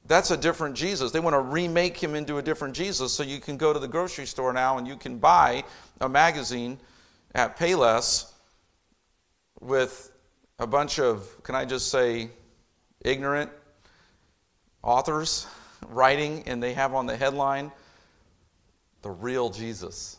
that's 0.09 0.31
a 0.31 0.37
different 0.37 0.75
Jesus. 0.75 1.11
They 1.11 1.19
want 1.19 1.35
to 1.35 1.39
remake 1.39 1.95
him 1.95 2.15
into 2.15 2.39
a 2.39 2.41
different 2.41 2.75
Jesus. 2.75 3.13
So 3.13 3.21
you 3.21 3.39
can 3.39 3.57
go 3.57 3.71
to 3.71 3.79
the 3.79 3.87
grocery 3.87 4.25
store 4.25 4.51
now 4.51 4.79
and 4.79 4.87
you 4.87 4.97
can 4.97 5.19
buy 5.19 5.63
a 6.01 6.09
magazine 6.09 6.79
at 7.35 7.57
Payless 7.57 8.31
with 9.61 10.11
a 10.57 10.65
bunch 10.65 10.99
of, 10.99 11.43
can 11.43 11.53
I 11.53 11.63
just 11.63 11.89
say, 11.89 12.31
ignorant 13.05 13.51
authors 14.81 15.45
writing, 15.87 16.43
and 16.47 16.61
they 16.61 16.73
have 16.73 16.95
on 16.95 17.05
the 17.05 17.15
headline, 17.15 17.71
The 19.03 19.11
Real 19.11 19.51
Jesus. 19.51 20.17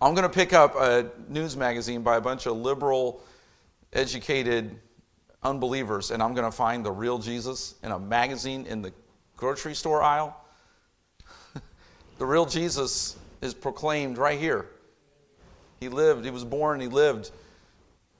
I'm 0.00 0.14
going 0.14 0.26
to 0.26 0.34
pick 0.34 0.54
up 0.54 0.76
a 0.76 1.10
news 1.28 1.58
magazine 1.58 2.02
by 2.02 2.16
a 2.16 2.20
bunch 2.22 2.46
of 2.46 2.56
liberal, 2.56 3.20
educated 3.92 4.78
unbelievers 5.42 6.10
and 6.10 6.22
I'm 6.22 6.34
going 6.34 6.50
to 6.50 6.56
find 6.56 6.84
the 6.84 6.90
real 6.90 7.18
Jesus 7.18 7.74
in 7.82 7.92
a 7.92 7.98
magazine 7.98 8.66
in 8.66 8.82
the 8.82 8.92
grocery 9.36 9.74
store 9.74 10.02
aisle. 10.02 10.36
the 12.18 12.26
real 12.26 12.46
Jesus 12.46 13.16
is 13.40 13.54
proclaimed 13.54 14.18
right 14.18 14.38
here. 14.38 14.66
He 15.80 15.88
lived, 15.88 16.24
he 16.24 16.30
was 16.30 16.44
born, 16.44 16.80
he 16.80 16.88
lived, 16.88 17.30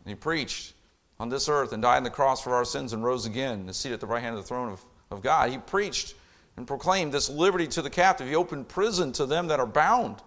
and 0.05 0.09
he 0.09 0.15
preached 0.15 0.75
on 1.19 1.29
this 1.29 1.49
earth 1.49 1.73
and 1.73 1.83
died 1.83 1.99
on 1.99 2.05
the 2.05 2.11
cross 2.11 2.41
for 2.41 2.55
our 2.55 2.65
sins 2.65 2.93
and 2.93 3.03
rose 3.03 3.27
again 3.27 3.61
and 3.61 3.71
is 3.71 3.77
seated 3.77 3.95
at 3.95 4.01
the 4.01 4.07
right 4.07 4.23
hand 4.23 4.37
of 4.37 4.43
the 4.43 4.47
throne 4.47 4.73
of, 4.73 4.85
of 5.11 5.23
God. 5.23 5.51
He 5.51 5.59
preached 5.59 6.15
and 6.57 6.67
proclaimed 6.67 7.13
this 7.13 7.29
liberty 7.29 7.67
to 7.69 7.83
the 7.83 7.91
captive. 7.91 8.29
He 8.29 8.37
opened 8.37 8.69
prison 8.69 9.13
to 9.13 9.27
them 9.27 9.49
that 9.49 9.61
are 9.61 9.67
bound. 9.67 10.23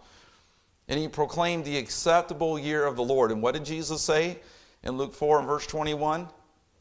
And 0.87 0.99
he 0.99 1.07
proclaimed 1.07 1.63
the 1.63 1.77
acceptable 1.77 2.59
year 2.59 2.85
of 2.85 2.97
the 2.97 3.03
Lord. 3.03 3.31
And 3.31 3.41
what 3.41 3.53
did 3.53 3.63
Jesus 3.63 4.01
say 4.01 4.39
in 4.83 4.97
Luke 4.97 5.13
4 5.13 5.39
and 5.39 5.47
verse 5.47 5.65
21? 5.67 6.27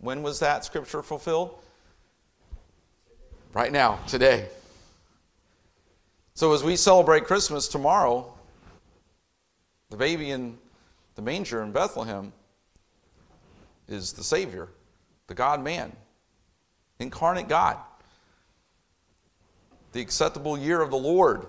When 0.01 0.23
was 0.23 0.39
that 0.41 0.65
scripture 0.65 1.03
fulfilled? 1.03 1.59
Right 3.53 3.73
now, 3.73 3.99
today. 4.07 4.47
So 6.35 6.55
as 6.55 6.63
we 6.65 6.77
celebrate 6.77 7.25
Christmas 7.25 7.69
tomorrow, 7.69 8.33
the 9.91 9.97
baby 9.97 10.31
in 10.31 10.57
the 11.17 11.23
manger 11.23 11.63
in 11.63 11.73
Bethlehem 11.73 12.33
is 13.89 14.13
the 14.13 14.25
Savior, 14.25 14.69
the 15.27 15.35
God 15.35 15.63
man, 15.63 15.95
incarnate 16.99 17.49
God. 17.49 17.77
the 19.93 20.01
acceptable 20.01 20.57
year 20.57 20.81
of 20.81 20.91
the 20.91 20.97
Lord. 20.97 21.47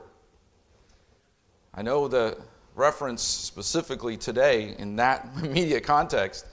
I 1.76 1.84
know 1.84 2.08
the 2.08 2.38
reference 2.76 3.22
specifically 3.22 4.18
today 4.18 4.76
in 4.80 4.96
that 4.96 5.30
immediate 5.44 5.84
context, 5.84 6.48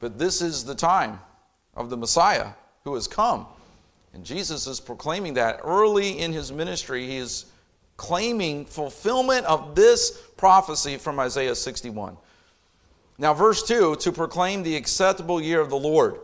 but 0.00 0.18
this 0.18 0.42
is 0.42 0.64
the 0.64 0.74
time 0.74 1.20
of 1.74 1.90
the 1.90 1.96
Messiah 1.96 2.48
who 2.84 2.94
has 2.94 3.06
come. 3.06 3.46
And 4.12 4.24
Jesus 4.24 4.66
is 4.66 4.80
proclaiming 4.80 5.34
that 5.34 5.60
early 5.62 6.18
in 6.18 6.32
his 6.32 6.50
ministry. 6.50 7.06
He 7.06 7.18
is 7.18 7.46
claiming 7.96 8.64
fulfillment 8.64 9.46
of 9.46 9.74
this 9.74 10.22
prophecy 10.36 10.96
from 10.96 11.20
Isaiah 11.20 11.54
61. 11.54 12.16
Now, 13.18 13.34
verse 13.34 13.62
2 13.62 13.96
to 13.96 14.12
proclaim 14.12 14.62
the 14.62 14.74
acceptable 14.74 15.40
year 15.40 15.60
of 15.60 15.68
the 15.68 15.76
Lord. 15.76 16.16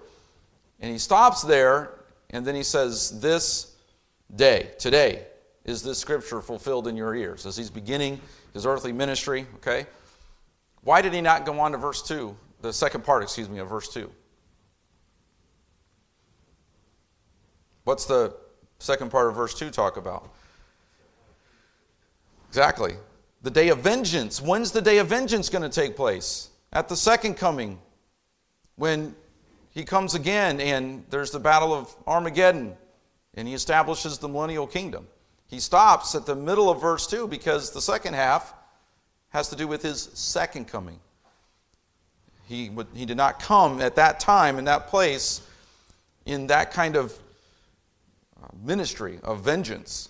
And 0.80 0.90
he 0.90 0.98
stops 0.98 1.42
there, 1.42 1.90
and 2.30 2.44
then 2.44 2.54
he 2.54 2.62
says, 2.62 3.20
This 3.20 3.76
day, 4.34 4.70
today, 4.78 5.26
is 5.64 5.82
this 5.82 5.98
scripture 5.98 6.40
fulfilled 6.40 6.88
in 6.88 6.96
your 6.96 7.14
ears 7.14 7.44
as 7.44 7.56
he's 7.56 7.70
beginning 7.70 8.20
his 8.54 8.64
earthly 8.64 8.92
ministry, 8.92 9.46
okay? 9.56 9.86
Why 10.82 11.02
did 11.02 11.12
he 11.12 11.20
not 11.20 11.44
go 11.44 11.58
on 11.60 11.72
to 11.72 11.78
verse 11.78 12.02
2, 12.02 12.34
the 12.66 12.72
second 12.72 13.05
part, 13.05 13.22
excuse 13.22 13.48
me, 13.48 13.59
of 13.59 13.68
verse 13.68 13.88
2? 13.88 14.11
What's 17.85 18.07
the 18.07 18.35
second 18.79 19.11
part 19.11 19.29
of 19.29 19.37
verse 19.37 19.55
2 19.55 19.70
talk 19.70 19.96
about? 19.96 20.29
Exactly. 22.48 22.94
The 23.42 23.50
day 23.50 23.68
of 23.68 23.79
vengeance. 23.79 24.42
When's 24.42 24.72
the 24.72 24.83
day 24.83 24.98
of 24.98 25.07
vengeance 25.07 25.48
going 25.48 25.62
to 25.62 25.68
take 25.68 25.94
place? 25.94 26.50
At 26.72 26.88
the 26.88 26.96
second 26.96 27.35
coming, 27.35 27.79
when 28.74 29.14
he 29.70 29.85
comes 29.85 30.14
again 30.14 30.61
and 30.61 31.05
there's 31.11 31.31
the 31.31 31.38
battle 31.38 31.72
of 31.72 31.94
Armageddon 32.07 32.76
and 33.35 33.46
he 33.46 33.55
establishes 33.55 34.18
the 34.18 34.29
millennial 34.29 34.66
kingdom. 34.66 35.07
He 35.46 35.61
stops 35.61 36.14
at 36.14 36.26
the 36.26 36.35
middle 36.35 36.68
of 36.68 36.81
verse 36.81 37.07
2 37.07 37.29
because 37.29 37.70
the 37.70 37.81
second 37.81 38.14
half 38.14 38.52
has 39.29 39.48
to 39.50 39.57
do 39.57 39.68
with 39.68 39.83
his 39.83 40.11
second 40.14 40.66
coming. 40.66 40.98
He, 42.46 42.70
would, 42.70 42.87
he 42.94 43.04
did 43.04 43.16
not 43.16 43.40
come 43.40 43.80
at 43.80 43.96
that 43.96 44.20
time 44.20 44.59
in 44.59 44.64
that 44.64 44.87
place 44.87 45.42
in 46.24 46.46
that 46.48 46.72
kind 46.72 46.96
of 46.96 47.16
uh, 48.42 48.46
ministry 48.64 49.18
of 49.22 49.40
vengeance, 49.40 50.09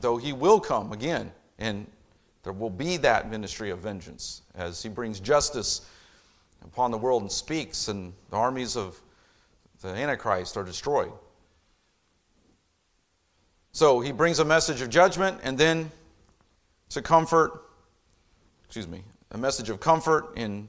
though 0.00 0.16
he 0.16 0.32
will 0.32 0.60
come 0.60 0.92
again 0.92 1.32
and 1.58 1.86
there 2.42 2.52
will 2.52 2.70
be 2.70 2.96
that 2.98 3.30
ministry 3.30 3.70
of 3.70 3.80
vengeance 3.80 4.42
as 4.54 4.82
he 4.82 4.88
brings 4.88 5.20
justice 5.20 5.82
upon 6.64 6.90
the 6.90 6.98
world 6.98 7.22
and 7.22 7.30
speaks, 7.30 7.88
and 7.88 8.12
the 8.30 8.36
armies 8.36 8.76
of 8.76 9.00
the 9.82 9.88
Antichrist 9.88 10.56
are 10.56 10.64
destroyed. 10.64 11.12
So 13.72 14.00
he 14.00 14.12
brings 14.12 14.38
a 14.38 14.44
message 14.44 14.80
of 14.80 14.90
judgment 14.90 15.38
and 15.42 15.58
then 15.58 15.90
to 16.90 17.02
comfort, 17.02 17.64
excuse 18.64 18.88
me, 18.88 19.02
a 19.32 19.38
message 19.38 19.68
of 19.68 19.78
comfort 19.78 20.32
in 20.36 20.68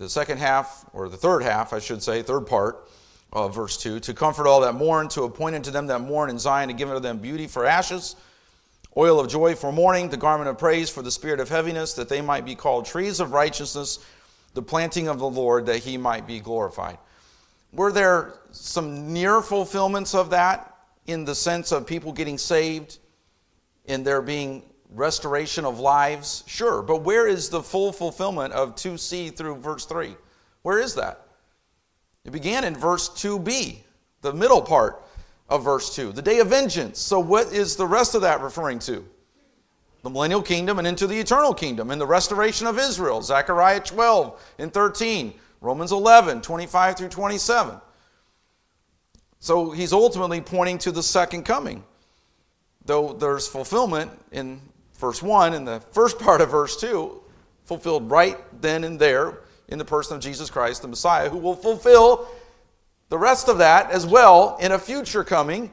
the 0.00 0.08
second 0.10 0.38
half, 0.38 0.84
or 0.92 1.08
the 1.08 1.16
third 1.16 1.42
half, 1.42 1.72
I 1.72 1.78
should 1.78 2.02
say, 2.02 2.22
third 2.22 2.46
part 2.46 2.88
of 3.32 3.54
verse 3.54 3.76
2 3.76 4.00
to 4.00 4.14
comfort 4.14 4.48
all 4.48 4.62
that 4.62 4.74
mourn, 4.74 5.08
to 5.10 5.22
appoint 5.22 5.54
unto 5.54 5.70
them 5.70 5.86
that 5.86 6.00
mourn 6.00 6.30
in 6.30 6.38
Zion, 6.38 6.68
to 6.68 6.74
give 6.74 6.88
unto 6.88 7.00
them 7.00 7.18
beauty 7.18 7.46
for 7.46 7.64
ashes 7.64 8.16
oil 8.96 9.20
of 9.20 9.28
joy 9.28 9.54
for 9.54 9.72
mourning, 9.72 10.08
the 10.08 10.16
garment 10.16 10.48
of 10.48 10.58
praise 10.58 10.90
for 10.90 11.02
the 11.02 11.10
spirit 11.10 11.40
of 11.40 11.48
heaviness, 11.48 11.94
that 11.94 12.08
they 12.08 12.20
might 12.20 12.44
be 12.44 12.54
called 12.54 12.84
trees 12.84 13.20
of 13.20 13.32
righteousness, 13.32 14.00
the 14.54 14.62
planting 14.62 15.08
of 15.08 15.18
the 15.18 15.28
Lord, 15.28 15.66
that 15.66 15.78
he 15.78 15.96
might 15.96 16.26
be 16.26 16.40
glorified. 16.40 16.98
Were 17.72 17.92
there 17.92 18.34
some 18.50 19.12
near 19.12 19.42
fulfillments 19.42 20.14
of 20.14 20.30
that 20.30 20.76
in 21.06 21.24
the 21.24 21.34
sense 21.34 21.70
of 21.70 21.86
people 21.86 22.12
getting 22.12 22.36
saved 22.36 22.98
and 23.86 24.04
there 24.04 24.22
being 24.22 24.64
restoration 24.94 25.64
of 25.64 25.78
lives? 25.78 26.44
Sure, 26.46 26.82
but 26.82 27.02
where 27.02 27.26
is 27.26 27.48
the 27.48 27.62
full 27.62 27.92
fulfillment 27.92 28.52
of 28.52 28.74
2c 28.74 29.36
through 29.36 29.56
verse 29.56 29.86
3? 29.86 30.14
Where 30.62 30.78
is 30.78 30.94
that? 30.96 31.26
It 32.24 32.32
began 32.32 32.64
in 32.64 32.76
verse 32.76 33.08
2b, 33.08 33.78
the 34.20 34.32
middle 34.32 34.62
part 34.62 35.02
of 35.48 35.64
verse 35.64 35.94
2. 35.94 36.12
The 36.12 36.22
day 36.22 36.38
of 36.40 36.48
vengeance. 36.48 36.98
So, 36.98 37.18
what 37.18 37.52
is 37.52 37.76
the 37.76 37.86
rest 37.86 38.14
of 38.14 38.22
that 38.22 38.40
referring 38.40 38.78
to? 38.80 39.04
The 40.02 40.10
millennial 40.10 40.42
kingdom 40.42 40.78
and 40.78 40.86
into 40.86 41.06
the 41.06 41.18
eternal 41.18 41.52
kingdom 41.52 41.90
and 41.90 42.00
the 42.00 42.06
restoration 42.06 42.66
of 42.66 42.78
Israel. 42.78 43.20
Zechariah 43.22 43.80
12 43.80 44.54
and 44.58 44.72
13. 44.72 45.34
Romans 45.60 45.92
11, 45.92 46.40
25 46.40 46.96
through 46.96 47.08
27. 47.08 47.80
So, 49.40 49.70
he's 49.70 49.92
ultimately 49.92 50.40
pointing 50.40 50.78
to 50.78 50.92
the 50.92 51.02
second 51.02 51.44
coming. 51.44 51.84
Though 52.84 53.12
there's 53.12 53.46
fulfillment 53.46 54.10
in 54.32 54.60
verse 55.00 55.22
1 55.22 55.54
and 55.54 55.66
the 55.66 55.80
first 55.92 56.18
part 56.20 56.40
of 56.40 56.50
verse 56.50 56.80
2, 56.80 57.20
fulfilled 57.64 58.10
right 58.10 58.36
then 58.60 58.84
and 58.84 58.98
there 58.98 59.40
in 59.68 59.78
the 59.78 59.84
person 59.84 60.16
of 60.16 60.22
Jesus 60.22 60.50
Christ, 60.50 60.82
the 60.82 60.88
Messiah, 60.88 61.28
who 61.28 61.38
will 61.38 61.54
fulfill 61.54 62.28
the 63.08 63.18
rest 63.18 63.48
of 63.48 63.58
that 63.58 63.90
as 63.90 64.06
well 64.06 64.56
in 64.60 64.72
a 64.72 64.78
future 64.78 65.24
coming 65.24 65.72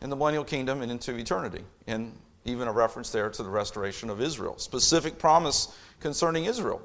in 0.00 0.10
the 0.10 0.16
millennial 0.16 0.44
kingdom 0.44 0.82
and 0.82 0.90
into 0.90 1.16
eternity. 1.16 1.64
And 1.86 2.12
even 2.44 2.66
a 2.66 2.72
reference 2.72 3.10
there 3.10 3.30
to 3.30 3.42
the 3.42 3.48
restoration 3.48 4.10
of 4.10 4.20
Israel. 4.20 4.58
Specific 4.58 5.18
promise 5.18 5.76
concerning 6.00 6.46
Israel 6.46 6.82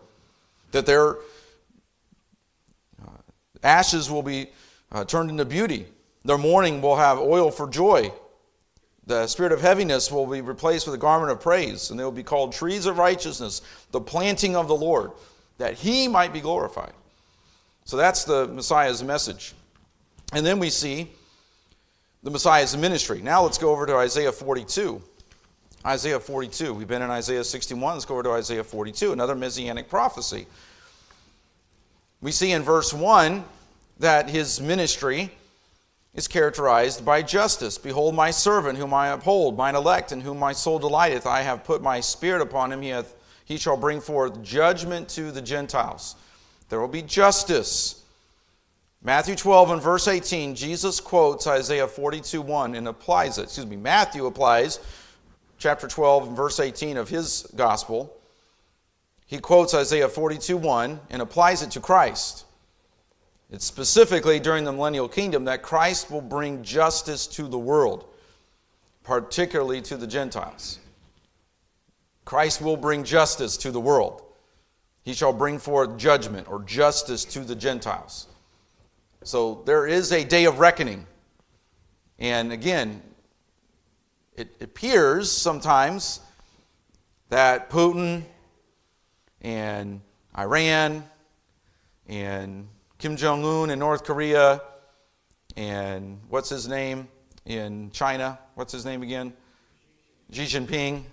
that 0.71 0.85
their 0.85 1.15
uh, 3.01 3.17
ashes 3.63 4.11
will 4.11 4.21
be 4.21 4.47
uh, 4.91 5.03
turned 5.05 5.29
into 5.29 5.45
beauty, 5.45 5.87
their 6.25 6.37
mourning 6.37 6.81
will 6.81 6.95
have 6.95 7.17
oil 7.17 7.51
for 7.51 7.67
joy. 7.69 8.11
The 9.07 9.25
spirit 9.27 9.53
of 9.53 9.61
heaviness 9.61 10.11
will 10.11 10.27
be 10.27 10.41
replaced 10.41 10.85
with 10.85 10.93
a 10.93 10.97
garment 10.97 11.31
of 11.31 11.39
praise, 11.39 11.89
and 11.89 11.99
they 11.99 12.03
will 12.03 12.11
be 12.11 12.23
called 12.23 12.51
trees 12.51 12.85
of 12.85 12.97
righteousness, 12.97 13.61
the 13.91 14.01
planting 14.01 14.57
of 14.57 14.67
the 14.67 14.75
Lord, 14.75 15.11
that 15.57 15.75
he 15.75 16.09
might 16.09 16.33
be 16.33 16.41
glorified. 16.41 16.91
So 17.85 17.95
that's 17.95 18.25
the 18.25 18.49
Messiah's 18.49 19.01
message. 19.01 19.53
And 20.33 20.45
then 20.45 20.59
we 20.59 20.69
see 20.69 21.09
the 22.21 22.29
Messiah's 22.29 22.75
ministry. 22.75 23.21
Now 23.21 23.43
let's 23.43 23.57
go 23.57 23.71
over 23.71 23.85
to 23.85 23.95
Isaiah 23.95 24.33
42. 24.33 25.01
Isaiah 25.85 26.19
42. 26.19 26.73
We've 26.73 26.85
been 26.85 27.01
in 27.01 27.09
Isaiah 27.09 27.45
61. 27.45 27.93
Let's 27.93 28.03
go 28.03 28.15
over 28.15 28.23
to 28.23 28.31
Isaiah 28.31 28.63
42, 28.63 29.13
another 29.13 29.35
messianic 29.35 29.87
prophecy. 29.87 30.47
We 32.19 32.33
see 32.33 32.51
in 32.51 32.61
verse 32.61 32.93
1 32.93 33.45
that 33.99 34.29
his 34.29 34.59
ministry 34.59 35.31
is 36.17 36.27
characterized 36.27 37.05
by 37.05 37.21
justice. 37.21 37.77
Behold, 37.77 38.13
my 38.13 38.31
servant, 38.31 38.77
whom 38.77 38.93
I 38.93 39.09
uphold, 39.09 39.55
mine 39.55 39.75
elect, 39.75 40.11
in 40.11 40.19
whom 40.19 40.37
my 40.37 40.51
soul 40.51 40.79
delighteth. 40.79 41.25
I 41.25 41.43
have 41.43 41.63
put 41.63 41.81
my 41.81 42.01
spirit 42.01 42.41
upon 42.41 42.73
him. 42.73 42.81
He, 42.81 42.89
hath, 42.89 43.15
he 43.45 43.55
shall 43.55 43.77
bring 43.77 44.01
forth 44.01 44.43
judgment 44.43 45.07
to 45.09 45.31
the 45.31 45.41
Gentiles. 45.41 46.17
There 46.67 46.81
will 46.81 46.89
be 46.89 47.01
justice 47.01 48.03
Matthew 49.07 49.35
12 49.35 49.71
and 49.71 49.81
verse 49.81 50.07
18, 50.07 50.55
Jesus 50.55 50.99
quotes 50.99 51.47
Isaiah 51.47 51.87
42 51.87 52.41
1 52.41 52.75
and 52.75 52.87
applies 52.87 53.37
it. 53.37 53.43
Excuse 53.43 53.65
me, 53.65 53.77
Matthew 53.77 54.25
applies 54.25 54.79
chapter 55.57 55.87
12 55.87 56.27
and 56.27 56.35
verse 56.35 56.59
18 56.59 56.97
of 56.97 57.07
his 57.07 57.49
gospel. 57.55 58.13
He 59.25 59.37
quotes 59.39 59.73
Isaiah 59.73 60.09
42 60.09 60.57
1 60.57 60.99
and 61.09 61.21
applies 61.21 61.61
it 61.61 61.71
to 61.71 61.79
Christ. 61.79 62.45
It's 63.49 63.65
specifically 63.65 64.39
during 64.39 64.65
the 64.65 64.73
millennial 64.73 65.07
kingdom 65.07 65.45
that 65.45 65.61
Christ 65.61 66.11
will 66.11 66.21
bring 66.21 66.63
justice 66.63 67.27
to 67.27 67.47
the 67.47 67.57
world, 67.57 68.05
particularly 69.03 69.81
to 69.83 69.95
the 69.95 70.07
Gentiles. 70.07 70.79
Christ 72.25 72.61
will 72.61 72.75
bring 72.75 73.05
justice 73.05 73.55
to 73.57 73.71
the 73.71 73.79
world. 73.79 74.21
He 75.03 75.13
shall 75.13 75.31
bring 75.31 75.59
forth 75.59 75.97
judgment 75.97 76.49
or 76.49 76.61
justice 76.63 77.23
to 77.25 77.39
the 77.39 77.55
Gentiles. 77.55 78.27
So 79.23 79.63
there 79.65 79.87
is 79.87 80.11
a 80.11 80.25
day 80.25 80.43
of 80.43 80.59
reckoning. 80.59 81.07
And 82.19 82.51
again, 82.51 83.01
it 84.35 84.61
appears 84.61 85.31
sometimes 85.31 86.19
that 87.29 87.69
Putin 87.69 88.23
and 89.41 90.01
Iran 90.37 91.05
and 92.07 92.67
Kim 92.99 93.15
Jong 93.15 93.45
un 93.45 93.69
in 93.69 93.77
North 93.77 94.03
Korea 94.03 94.59
and 95.55 96.19
what's 96.29 96.49
his 96.49 96.67
name 96.67 97.07
in 97.45 97.91
China? 97.91 98.39
What's 98.55 98.73
his 98.73 98.85
name 98.85 99.03
again? 99.03 99.33
Xi 100.31 100.43
Jinping. 100.43 101.03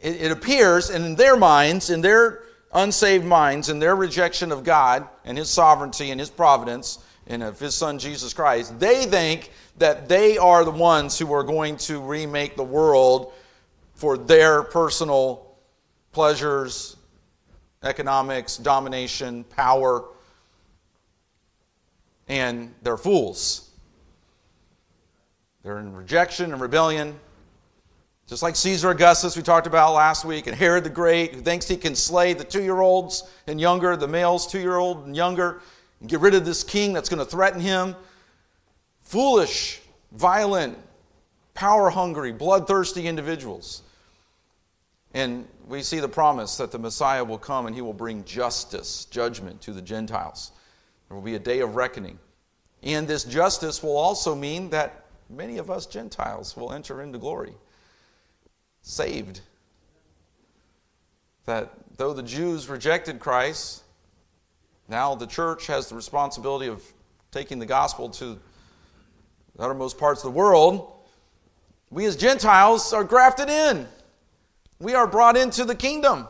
It, 0.00 0.22
it 0.22 0.30
appears, 0.32 0.90
in 0.90 1.16
their 1.16 1.36
minds, 1.36 1.90
in 1.90 2.00
their 2.00 2.44
unsaved 2.72 3.24
minds, 3.24 3.70
in 3.70 3.80
their 3.80 3.96
rejection 3.96 4.52
of 4.52 4.62
God 4.62 5.08
and 5.24 5.36
His 5.36 5.50
sovereignty 5.50 6.10
and 6.12 6.20
His 6.20 6.30
providence, 6.30 7.00
and 7.26 7.42
of 7.42 7.58
his 7.58 7.74
son 7.74 7.98
Jesus 7.98 8.34
Christ, 8.34 8.78
they 8.78 9.06
think 9.06 9.50
that 9.78 10.08
they 10.08 10.36
are 10.38 10.64
the 10.64 10.70
ones 10.70 11.18
who 11.18 11.32
are 11.32 11.42
going 11.42 11.76
to 11.78 12.00
remake 12.00 12.56
the 12.56 12.62
world 12.62 13.32
for 13.94 14.18
their 14.18 14.62
personal 14.62 15.56
pleasures, 16.12 16.96
economics, 17.82 18.56
domination, 18.58 19.44
power, 19.44 20.04
and 22.28 22.74
they're 22.82 22.96
fools. 22.96 23.70
They're 25.62 25.78
in 25.78 25.94
rejection 25.94 26.52
and 26.52 26.60
rebellion, 26.60 27.18
Just 28.26 28.42
like 28.42 28.56
Caesar 28.56 28.90
Augustus, 28.90 29.36
we 29.36 29.42
talked 29.42 29.66
about 29.66 29.92
last 29.92 30.24
week, 30.24 30.46
and 30.46 30.56
Herod 30.56 30.84
the 30.84 30.90
Great, 30.90 31.34
who 31.34 31.40
thinks 31.40 31.68
he 31.68 31.76
can 31.76 31.94
slay 31.94 32.32
the 32.32 32.44
two 32.44 32.62
year 32.62 32.80
olds 32.80 33.24
and 33.46 33.60
younger, 33.60 33.96
the 33.96 34.08
males, 34.08 34.46
two 34.46 34.60
year 34.60 34.76
old 34.76 35.06
and 35.06 35.16
younger, 35.16 35.60
and 36.00 36.08
get 36.08 36.20
rid 36.20 36.34
of 36.34 36.44
this 36.44 36.64
king 36.64 36.92
that's 36.92 37.08
going 37.08 37.18
to 37.18 37.24
threaten 37.24 37.60
him. 37.60 37.94
Foolish, 39.02 39.80
violent, 40.12 40.78
power 41.52 41.90
hungry, 41.90 42.32
bloodthirsty 42.32 43.06
individuals. 43.06 43.82
And 45.12 45.46
we 45.66 45.82
see 45.82 46.00
the 46.00 46.08
promise 46.08 46.56
that 46.56 46.72
the 46.72 46.78
Messiah 46.78 47.24
will 47.24 47.38
come 47.38 47.66
and 47.66 47.74
he 47.74 47.82
will 47.82 47.92
bring 47.92 48.24
justice, 48.24 49.04
judgment 49.06 49.60
to 49.62 49.72
the 49.72 49.82
Gentiles. 49.82 50.52
There 51.08 51.16
will 51.16 51.24
be 51.24 51.34
a 51.34 51.40
day 51.40 51.60
of 51.60 51.76
reckoning. 51.76 52.18
And 52.82 53.08
this 53.08 53.24
justice 53.24 53.82
will 53.82 53.96
also 53.96 54.34
mean 54.34 54.70
that 54.70 55.06
many 55.30 55.58
of 55.58 55.70
us 55.70 55.86
Gentiles 55.86 56.56
will 56.56 56.72
enter 56.72 57.02
into 57.02 57.18
glory 57.18 57.54
saved. 58.84 59.40
That 61.46 61.72
though 61.96 62.12
the 62.12 62.22
Jews 62.22 62.68
rejected 62.68 63.18
Christ, 63.18 63.82
now 64.88 65.14
the 65.14 65.26
church 65.26 65.66
has 65.66 65.88
the 65.88 65.94
responsibility 65.94 66.68
of 66.68 66.82
taking 67.32 67.58
the 67.58 67.66
gospel 67.66 68.10
to 68.10 68.38
the 69.56 69.62
uttermost 69.62 69.98
parts 69.98 70.22
of 70.22 70.32
the 70.32 70.38
world. 70.38 70.92
We 71.90 72.04
as 72.04 72.16
Gentiles 72.16 72.92
are 72.92 73.04
grafted 73.04 73.48
in. 73.48 73.88
We 74.78 74.94
are 74.94 75.06
brought 75.06 75.36
into 75.36 75.64
the 75.64 75.74
kingdom. 75.74 76.28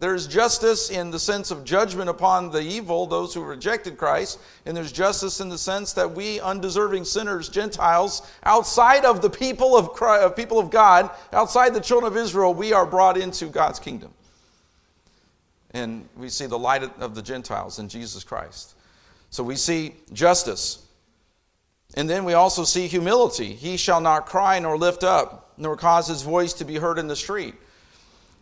There's 0.00 0.26
justice 0.26 0.90
in 0.90 1.10
the 1.10 1.18
sense 1.18 1.50
of 1.50 1.64
judgment 1.64 2.10
upon 2.10 2.50
the 2.50 2.60
evil, 2.60 3.06
those 3.06 3.32
who 3.32 3.42
rejected 3.42 3.96
Christ, 3.96 4.40
and 4.66 4.76
there's 4.76 4.92
justice 4.92 5.40
in 5.40 5.48
the 5.48 5.58
sense 5.58 5.92
that 5.92 6.10
we 6.10 6.40
undeserving 6.40 7.04
sinners, 7.04 7.48
Gentiles, 7.48 8.28
outside 8.42 9.04
of 9.04 9.22
the 9.22 9.30
people 9.30 9.76
of 9.76 9.92
Christ, 9.92 10.24
uh, 10.24 10.28
people 10.30 10.58
of 10.58 10.70
God, 10.70 11.10
outside 11.32 11.74
the 11.74 11.80
children 11.80 12.10
of 12.10 12.18
Israel, 12.18 12.52
we 12.52 12.72
are 12.72 12.84
brought 12.84 13.16
into 13.16 13.46
God's 13.46 13.78
kingdom. 13.78 14.12
And 15.70 16.08
we 16.16 16.28
see 16.28 16.46
the 16.46 16.58
light 16.58 16.82
of 17.00 17.14
the 17.14 17.22
Gentiles 17.22 17.78
in 17.78 17.88
Jesus 17.88 18.24
Christ. 18.24 18.74
So 19.30 19.42
we 19.42 19.56
see 19.56 19.94
justice. 20.12 20.84
And 21.96 22.10
then 22.10 22.24
we 22.24 22.34
also 22.34 22.64
see 22.64 22.86
humility. 22.86 23.54
He 23.54 23.76
shall 23.76 24.00
not 24.00 24.26
cry 24.26 24.58
nor 24.58 24.76
lift 24.76 25.04
up, 25.04 25.52
nor 25.56 25.76
cause 25.76 26.08
his 26.08 26.22
voice 26.22 26.52
to 26.54 26.64
be 26.64 26.76
heard 26.76 26.98
in 26.98 27.06
the 27.06 27.16
street. 27.16 27.54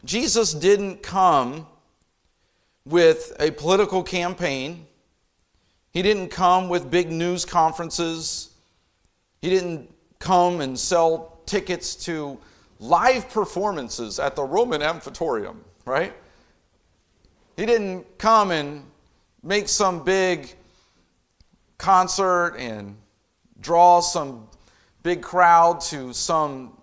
Jesus 0.04 0.52
didn't 0.52 1.02
come 1.02 1.66
with 2.84 3.32
a 3.38 3.50
political 3.52 4.02
campaign. 4.02 4.86
He 5.92 6.02
didn't 6.02 6.28
come 6.28 6.68
with 6.68 6.90
big 6.90 7.10
news 7.10 7.44
conferences. 7.44 8.50
He 9.40 9.50
didn't 9.50 9.92
come 10.18 10.60
and 10.60 10.78
sell 10.78 11.38
tickets 11.46 11.94
to 12.06 12.38
live 12.80 13.28
performances 13.30 14.18
at 14.18 14.34
the 14.34 14.42
Roman 14.42 14.82
Amphitheater, 14.82 15.54
right? 15.84 16.12
He 17.56 17.66
didn't 17.66 18.18
come 18.18 18.50
and 18.50 18.84
make 19.42 19.68
some 19.68 20.02
big 20.02 20.54
concert 21.78 22.56
and 22.58 22.96
draw 23.60 24.00
some 24.00 24.48
big 25.02 25.20
crowd 25.20 25.80
to 25.80 26.12
some 26.12 26.76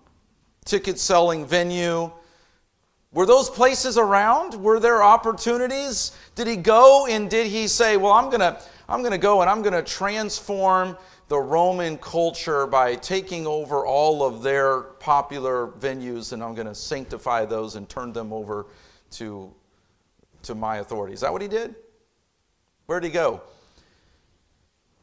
ticket 0.64 0.98
selling 0.98 1.44
venue. 1.44 2.10
Were 3.12 3.26
those 3.26 3.50
places 3.50 3.98
around? 3.98 4.54
Were 4.54 4.78
there 4.78 5.02
opportunities? 5.02 6.12
Did 6.36 6.46
he 6.46 6.56
go 6.56 7.06
and 7.06 7.28
did 7.28 7.48
he 7.48 7.66
say, 7.66 7.96
Well, 7.96 8.12
I'm 8.12 8.26
going 8.26 8.40
to 8.40 8.60
I'm 8.88 9.00
going 9.00 9.12
to 9.12 9.18
go 9.18 9.40
and 9.40 9.50
I'm 9.50 9.62
going 9.62 9.72
to 9.72 9.82
transform 9.82 10.96
the 11.28 11.38
Roman 11.38 11.96
culture 11.98 12.66
by 12.66 12.96
taking 12.96 13.46
over 13.46 13.86
all 13.86 14.24
of 14.24 14.42
their 14.42 14.80
popular 14.80 15.68
venues 15.68 16.32
and 16.32 16.42
I'm 16.42 16.54
going 16.54 16.66
to 16.66 16.74
sanctify 16.74 17.44
those 17.44 17.76
and 17.76 17.88
turn 17.88 18.12
them 18.12 18.32
over 18.32 18.66
to, 19.12 19.54
to 20.42 20.56
my 20.56 20.78
authority. 20.78 21.14
Is 21.14 21.20
that 21.20 21.32
what 21.32 21.40
he 21.40 21.46
did? 21.46 21.76
Where 22.86 22.98
did 22.98 23.06
he 23.06 23.12
go? 23.12 23.42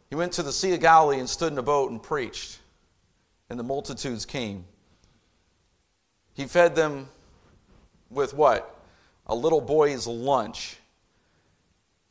He 0.10 0.15
went 0.15 0.34
to 0.34 0.43
the 0.43 0.52
Sea 0.52 0.74
of 0.74 0.82
Galilee 0.82 1.20
and 1.20 1.30
stood 1.30 1.54
in 1.54 1.58
a 1.58 1.63
boat 1.63 1.91
and 1.91 2.04
preached, 2.04 2.60
and 3.50 3.58
the 3.58 3.63
multitudes 3.63 4.26
came. 4.26 4.65
He 6.34 6.46
fed 6.46 6.76
them 6.76 7.08
with 8.10 8.34
what? 8.34 8.80
A 9.28 9.36
little 9.36 9.62
boy's 9.62 10.08
lunch 10.08 10.78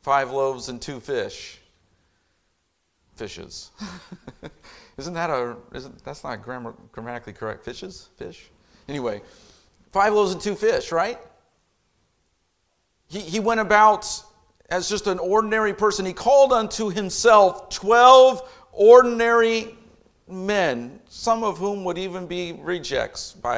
five 0.07 0.31
loaves 0.31 0.69
and 0.69 0.81
two 0.81 1.01
fish. 1.01 1.59
Fishes. 3.17 3.71
isn't 4.97 5.13
that 5.13 5.29
a, 5.29 5.57
isn't, 5.73 6.01
that's 6.05 6.23
not 6.23 6.41
grammar, 6.41 6.73
grammatically 6.93 7.33
correct. 7.33 7.65
Fishes? 7.65 8.07
Fish? 8.15 8.49
Anyway, 8.87 9.21
five 9.91 10.13
loaves 10.13 10.31
and 10.31 10.39
two 10.39 10.55
fish, 10.55 10.93
right? 10.93 11.19
He, 13.09 13.19
he 13.19 13.41
went 13.41 13.59
about 13.59 14.07
as 14.69 14.87
just 14.87 15.07
an 15.07 15.19
ordinary 15.19 15.73
person. 15.73 16.05
He 16.05 16.13
called 16.13 16.53
unto 16.53 16.89
himself 16.89 17.69
12 17.69 18.49
ordinary 18.71 19.75
men, 20.29 21.01
some 21.09 21.43
of 21.43 21.57
whom 21.57 21.83
would 21.83 21.97
even 21.97 22.27
be 22.27 22.53
rejects 22.53 23.33
by 23.33 23.57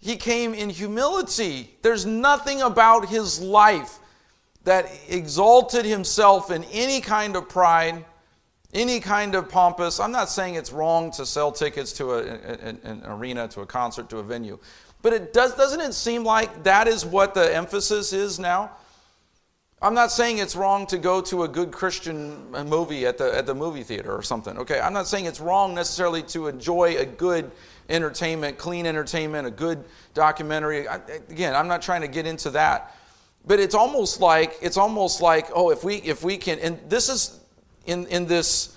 He 0.00 0.16
came 0.16 0.54
in 0.54 0.70
humility. 0.70 1.76
There's 1.82 2.06
nothing 2.06 2.62
about 2.62 3.08
his 3.08 3.40
life 3.40 3.98
that 4.64 4.90
exalted 5.08 5.84
himself 5.84 6.50
in 6.50 6.64
any 6.64 7.00
kind 7.00 7.36
of 7.36 7.48
pride, 7.48 8.04
any 8.72 9.00
kind 9.00 9.34
of 9.34 9.48
pompous. 9.48 10.00
I'm 10.00 10.12
not 10.12 10.30
saying 10.30 10.54
it's 10.54 10.72
wrong 10.72 11.10
to 11.12 11.26
sell 11.26 11.52
tickets 11.52 11.92
to 11.94 12.12
a, 12.12 12.22
an, 12.22 12.78
an 12.82 13.02
arena, 13.06 13.48
to 13.48 13.60
a 13.60 13.66
concert, 13.66 14.08
to 14.10 14.18
a 14.18 14.22
venue. 14.22 14.58
But 15.02 15.12
it 15.12 15.32
does, 15.32 15.54
doesn't 15.54 15.80
it 15.80 15.94
seem 15.94 16.24
like 16.24 16.64
that 16.64 16.88
is 16.88 17.04
what 17.04 17.34
the 17.34 17.54
emphasis 17.54 18.12
is 18.12 18.38
now? 18.38 18.70
I'm 19.82 19.94
not 19.94 20.12
saying 20.12 20.38
it's 20.38 20.54
wrong 20.56 20.86
to 20.88 20.98
go 20.98 21.22
to 21.22 21.44
a 21.44 21.48
good 21.48 21.72
Christian 21.72 22.54
uh, 22.54 22.64
movie 22.64 23.06
at 23.06 23.16
the, 23.16 23.34
at 23.34 23.46
the 23.46 23.54
movie 23.54 23.82
theater 23.82 24.14
or 24.14 24.20
something, 24.20 24.58
okay? 24.58 24.78
I'm 24.78 24.92
not 24.92 25.06
saying 25.06 25.24
it's 25.24 25.40
wrong 25.40 25.74
necessarily 25.74 26.22
to 26.24 26.48
enjoy 26.48 26.98
a 26.98 27.06
good 27.06 27.50
entertainment, 27.90 28.56
clean 28.56 28.86
entertainment, 28.86 29.46
a 29.46 29.50
good 29.50 29.84
documentary. 30.14 30.88
I, 30.88 30.96
again, 31.28 31.54
I'm 31.54 31.68
not 31.68 31.82
trying 31.82 32.00
to 32.02 32.08
get 32.08 32.26
into 32.26 32.50
that. 32.50 32.94
But 33.46 33.58
it's 33.58 33.74
almost 33.74 34.20
like, 34.20 34.56
it's 34.62 34.76
almost 34.76 35.20
like, 35.20 35.48
oh, 35.54 35.70
if 35.70 35.82
we, 35.82 35.96
if 35.96 36.22
we 36.22 36.36
can, 36.36 36.58
and 36.58 36.78
this 36.88 37.08
is 37.08 37.40
in, 37.86 38.06
in 38.06 38.26
this 38.26 38.76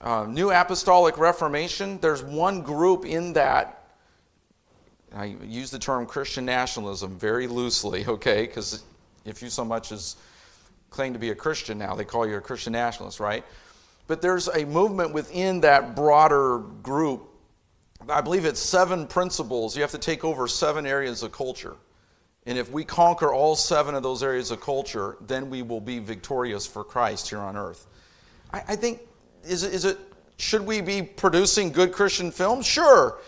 uh, 0.00 0.26
New 0.28 0.50
Apostolic 0.50 1.18
Reformation, 1.18 1.98
there's 2.00 2.22
one 2.22 2.62
group 2.62 3.04
in 3.04 3.32
that 3.34 3.82
I 5.14 5.36
use 5.44 5.70
the 5.70 5.78
term 5.78 6.06
Christian 6.06 6.44
nationalism 6.44 7.18
very 7.18 7.46
loosely, 7.46 8.06
okay? 8.08 8.46
Because 8.46 8.82
if 9.24 9.42
you 9.42 9.50
so 9.50 9.64
much 9.64 9.92
as 9.92 10.16
claim 10.90 11.12
to 11.12 11.18
be 11.18 11.30
a 11.30 11.34
Christian 11.34 11.78
now, 11.78 11.94
they 11.94 12.04
call 12.04 12.26
you 12.26 12.36
a 12.36 12.40
Christian 12.40 12.72
nationalist, 12.72 13.20
right? 13.20 13.44
But 14.06 14.20
there's 14.20 14.48
a 14.48 14.64
movement 14.66 15.14
within 15.14 15.60
that 15.62 15.96
broader 15.96 16.58
group 16.82 17.28
I 18.08 18.20
believe 18.20 18.44
it's 18.44 18.60
seven 18.60 19.06
principles. 19.06 19.76
You 19.76 19.82
have 19.82 19.90
to 19.92 19.98
take 19.98 20.24
over 20.24 20.48
seven 20.48 20.86
areas 20.86 21.22
of 21.22 21.32
culture. 21.32 21.76
And 22.46 22.58
if 22.58 22.70
we 22.70 22.84
conquer 22.84 23.32
all 23.32 23.54
seven 23.54 23.94
of 23.94 24.02
those 24.02 24.22
areas 24.22 24.50
of 24.50 24.60
culture, 24.60 25.16
then 25.20 25.48
we 25.48 25.62
will 25.62 25.80
be 25.80 25.98
victorious 25.98 26.66
for 26.66 26.82
Christ 26.82 27.28
here 27.28 27.38
on 27.38 27.56
earth. 27.56 27.86
I, 28.52 28.62
I 28.68 28.76
think, 28.76 29.00
is 29.44 29.62
is 29.62 29.84
it, 29.84 29.98
should 30.38 30.66
we 30.66 30.80
be 30.80 31.02
producing 31.02 31.70
good 31.70 31.92
Christian 31.92 32.30
films? 32.32 32.66
Sure. 32.66 33.18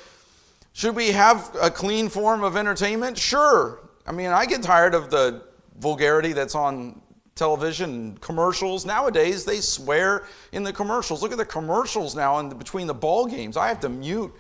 Should 0.73 0.97
we 0.97 1.13
have 1.13 1.55
a 1.61 1.71
clean 1.71 2.09
form 2.09 2.43
of 2.43 2.57
entertainment? 2.57 3.17
Sure. 3.17 3.81
I 4.07 4.13
mean, 4.13 4.31
I 4.31 4.47
get 4.47 4.63
tired 4.63 4.95
of 4.95 5.11
the 5.11 5.45
vulgarity 5.79 6.33
that's 6.33 6.57
on 6.57 7.01
television 7.37 8.17
commercials. 8.21 8.85
Nowadays, 8.85 9.45
they 9.45 9.61
swear 9.61 10.27
in 10.53 10.65
the 10.65 10.73
commercials. 10.73 11.23
Look 11.23 11.33
at 11.33 11.39
the 11.39 11.45
commercials 11.45 12.17
now 12.17 12.39
in 12.41 12.49
the, 12.49 12.55
between 12.55 12.89
the 12.89 12.95
ball 12.95 13.27
games. 13.27 13.57
I 13.57 13.69
have 13.69 13.81
to 13.81 13.89
mute 13.89 14.35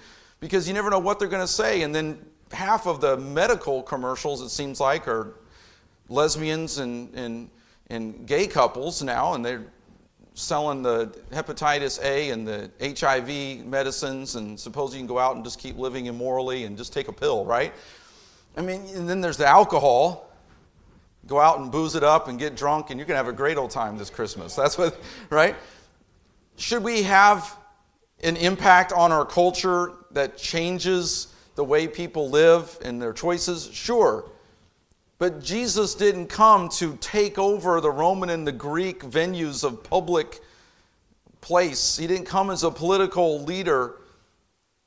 because 0.44 0.68
you 0.68 0.74
never 0.74 0.90
know 0.90 0.98
what 0.98 1.18
they're 1.18 1.26
going 1.26 1.40
to 1.40 1.48
say. 1.48 1.80
And 1.84 1.94
then 1.94 2.22
half 2.52 2.86
of 2.86 3.00
the 3.00 3.16
medical 3.16 3.82
commercials, 3.82 4.42
it 4.42 4.50
seems 4.50 4.78
like, 4.78 5.08
are 5.08 5.36
lesbians 6.10 6.76
and, 6.76 7.14
and, 7.14 7.48
and 7.88 8.26
gay 8.26 8.46
couples 8.46 9.02
now, 9.02 9.32
and 9.32 9.42
they're 9.42 9.64
selling 10.34 10.82
the 10.82 11.06
hepatitis 11.32 11.98
A 12.04 12.28
and 12.28 12.46
the 12.46 12.70
HIV 12.78 13.64
medicines, 13.64 14.34
and 14.34 14.60
suppose 14.60 14.92
you 14.92 15.00
can 15.00 15.06
go 15.06 15.18
out 15.18 15.34
and 15.34 15.42
just 15.42 15.58
keep 15.58 15.78
living 15.78 16.06
immorally 16.06 16.64
and 16.64 16.76
just 16.76 16.92
take 16.92 17.08
a 17.08 17.12
pill, 17.12 17.46
right? 17.46 17.72
I 18.54 18.60
mean, 18.60 18.82
and 18.94 19.08
then 19.08 19.22
there's 19.22 19.38
the 19.38 19.46
alcohol. 19.46 20.30
Go 21.26 21.40
out 21.40 21.58
and 21.58 21.72
booze 21.72 21.94
it 21.94 22.04
up 22.04 22.28
and 22.28 22.38
get 22.38 22.54
drunk, 22.54 22.90
and 22.90 22.98
you're 22.98 23.06
going 23.06 23.14
to 23.14 23.24
have 23.24 23.28
a 23.28 23.32
great 23.32 23.56
old 23.56 23.70
time 23.70 23.96
this 23.96 24.10
Christmas. 24.10 24.54
That's 24.56 24.76
what, 24.76 25.00
right? 25.30 25.56
Should 26.56 26.82
we 26.82 27.04
have 27.04 27.56
an 28.22 28.36
impact 28.36 28.92
on 28.92 29.10
our 29.10 29.24
culture 29.24 29.92
that 30.14 30.36
changes 30.36 31.28
the 31.54 31.64
way 31.64 31.86
people 31.86 32.30
live 32.30 32.78
and 32.82 33.00
their 33.00 33.12
choices? 33.12 33.70
Sure. 33.72 34.30
But 35.18 35.42
Jesus 35.42 35.94
didn't 35.94 36.26
come 36.26 36.68
to 36.70 36.96
take 36.96 37.38
over 37.38 37.80
the 37.80 37.90
Roman 37.90 38.30
and 38.30 38.46
the 38.46 38.52
Greek 38.52 39.02
venues 39.02 39.62
of 39.62 39.84
public 39.84 40.40
place. 41.40 41.96
He 41.96 42.06
didn't 42.06 42.26
come 42.26 42.50
as 42.50 42.64
a 42.64 42.70
political 42.70 43.42
leader. 43.42 43.96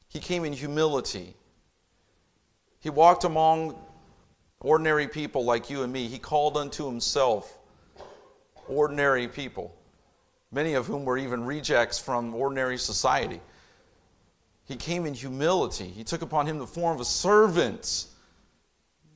He 0.09 0.19
came 0.19 0.43
in 0.43 0.53
humility. 0.53 1.35
He 2.79 2.89
walked 2.89 3.23
among 3.23 3.75
ordinary 4.59 5.07
people 5.07 5.45
like 5.45 5.69
you 5.69 5.83
and 5.83 5.93
me. 5.93 6.07
He 6.07 6.19
called 6.19 6.57
unto 6.57 6.85
himself 6.85 7.57
ordinary 8.67 9.27
people, 9.27 9.73
many 10.51 10.73
of 10.73 10.87
whom 10.87 11.05
were 11.05 11.17
even 11.17 11.45
rejects 11.45 11.99
from 11.99 12.35
ordinary 12.35 12.77
society. 12.77 13.39
He 14.67 14.75
came 14.75 15.05
in 15.05 15.13
humility. 15.13 15.87
He 15.87 16.03
took 16.03 16.21
upon 16.21 16.45
him 16.45 16.57
the 16.57 16.67
form 16.67 16.95
of 16.95 17.01
a 17.01 17.05
servant 17.05 18.05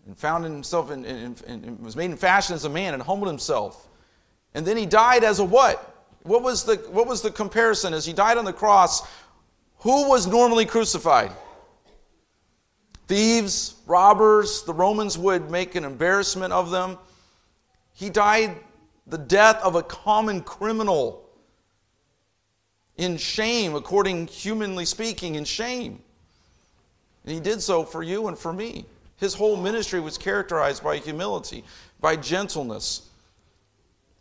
and 0.05 0.17
found 0.17 0.45
himself 0.45 0.91
in, 0.91 1.03
in, 1.03 1.35
in, 1.45 1.63
in, 1.63 1.83
was 1.83 1.95
made 1.95 2.09
in 2.09 2.17
fashion 2.17 2.55
as 2.55 2.63
a 2.65 2.69
man 2.69 2.93
and 2.93 3.03
humbled 3.03 3.27
himself. 3.27 3.87
And 4.53 4.65
then 4.65 4.77
he 4.77 4.85
died 4.85 5.23
as 5.23 5.39
a 5.39 5.43
what? 5.43 5.87
What 6.23 6.41
was 6.41 6.63
the 6.63 6.75
what 6.91 7.07
was 7.07 7.21
the 7.21 7.31
comparison 7.31 7.93
as 7.93 8.05
he 8.05 8.13
died 8.13 8.37
on 8.37 8.45
the 8.45 8.53
cross? 8.53 9.07
Who 9.79 10.07
was 10.07 10.27
normally 10.27 10.65
crucified? 10.65 11.31
Thieves, 13.07 13.75
robbers, 13.87 14.63
the 14.63 14.73
Romans 14.73 15.17
would 15.17 15.51
make 15.51 15.75
an 15.75 15.83
embarrassment 15.83 16.53
of 16.53 16.69
them. 16.69 16.97
He 17.93 18.09
died 18.09 18.55
the 19.07 19.17
death 19.17 19.61
of 19.63 19.75
a 19.75 19.83
common 19.83 20.41
criminal 20.41 21.20
in 22.97 23.17
shame, 23.17 23.75
according 23.75 24.27
humanly 24.27 24.85
speaking, 24.85 25.35
in 25.35 25.45
shame. 25.45 26.01
And 27.23 27.33
he 27.33 27.39
did 27.39 27.61
so 27.61 27.83
for 27.83 28.03
you 28.03 28.27
and 28.27 28.37
for 28.37 28.51
me. 28.53 28.85
His 29.17 29.33
whole 29.33 29.55
ministry 29.55 29.99
was 29.99 30.17
characterized 30.17 30.83
by 30.83 30.97
humility, 30.97 31.63
by 31.99 32.15
gentleness. 32.15 33.07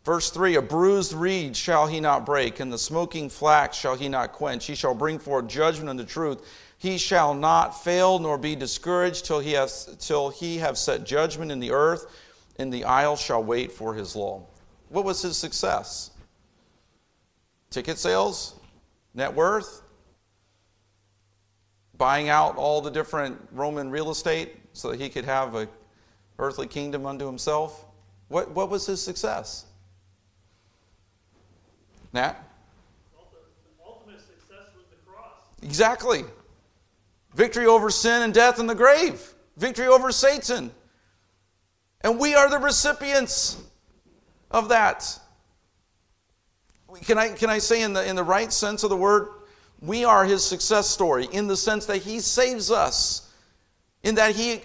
Verse 0.03 0.29
3 0.29 0.55
A 0.55 0.61
bruised 0.61 1.13
reed 1.13 1.55
shall 1.55 1.87
he 1.87 1.99
not 1.99 2.25
break, 2.25 2.59
and 2.59 2.71
the 2.71 2.77
smoking 2.77 3.29
flax 3.29 3.77
shall 3.77 3.95
he 3.95 4.09
not 4.09 4.31
quench. 4.31 4.65
He 4.65 4.75
shall 4.75 4.93
bring 4.93 5.19
forth 5.19 5.47
judgment 5.47 5.89
and 5.89 5.99
the 5.99 6.03
truth. 6.03 6.47
He 6.77 6.97
shall 6.97 7.33
not 7.33 7.83
fail 7.83 8.17
nor 8.17 8.37
be 8.37 8.55
discouraged 8.55 9.25
till 9.25 9.39
he, 9.39 9.53
has, 9.53 9.95
till 9.99 10.29
he 10.29 10.57
have 10.57 10.77
set 10.77 11.03
judgment 11.03 11.51
in 11.51 11.59
the 11.59 11.71
earth, 11.71 12.07
and 12.57 12.73
the 12.73 12.83
isle 12.83 13.15
shall 13.15 13.43
wait 13.43 13.71
for 13.71 13.93
his 13.93 14.15
law. 14.15 14.43
What 14.89 15.05
was 15.05 15.21
his 15.21 15.37
success? 15.37 16.11
Ticket 17.69 17.97
sales? 17.97 18.55
Net 19.13 19.33
worth? 19.33 19.81
Buying 21.97 22.29
out 22.29 22.57
all 22.57 22.81
the 22.81 22.91
different 22.91 23.39
Roman 23.51 23.91
real 23.91 24.09
estate? 24.11 24.61
so 24.73 24.91
that 24.91 24.99
he 24.99 25.09
could 25.09 25.25
have 25.25 25.55
a 25.55 25.67
earthly 26.39 26.67
kingdom 26.67 27.05
unto 27.05 27.25
himself? 27.25 27.85
What, 28.29 28.51
what 28.51 28.69
was 28.69 28.85
his 28.85 29.01
success? 29.01 29.65
Nat? 32.13 32.35
Ultimate 33.85 34.19
success 34.19 34.67
was 34.75 34.85
the 34.89 35.11
cross. 35.11 35.33
Exactly. 35.61 36.23
Victory 37.35 37.65
over 37.65 37.89
sin 37.89 38.23
and 38.23 38.33
death 38.33 38.59
and 38.59 38.69
the 38.69 38.75
grave. 38.75 39.33
Victory 39.57 39.87
over 39.87 40.11
Satan. 40.11 40.71
And 42.01 42.19
we 42.19 42.33
are 42.35 42.49
the 42.49 42.57
recipients 42.57 43.61
of 44.49 44.69
that. 44.69 45.19
Can 46.99 47.17
I, 47.17 47.29
can 47.29 47.49
I 47.49 47.57
say, 47.59 47.83
in 47.83 47.93
the, 47.93 48.07
in 48.07 48.15
the 48.15 48.23
right 48.23 48.51
sense 48.51 48.83
of 48.83 48.89
the 48.89 48.97
word, 48.97 49.29
we 49.81 50.03
are 50.03 50.25
his 50.25 50.43
success 50.43 50.87
story 50.87 51.27
in 51.31 51.47
the 51.47 51.57
sense 51.57 51.85
that 51.85 51.97
he 51.97 52.19
saves 52.19 52.69
us 52.69 53.29
in 54.03 54.15
that 54.15 54.35
he 54.35 54.61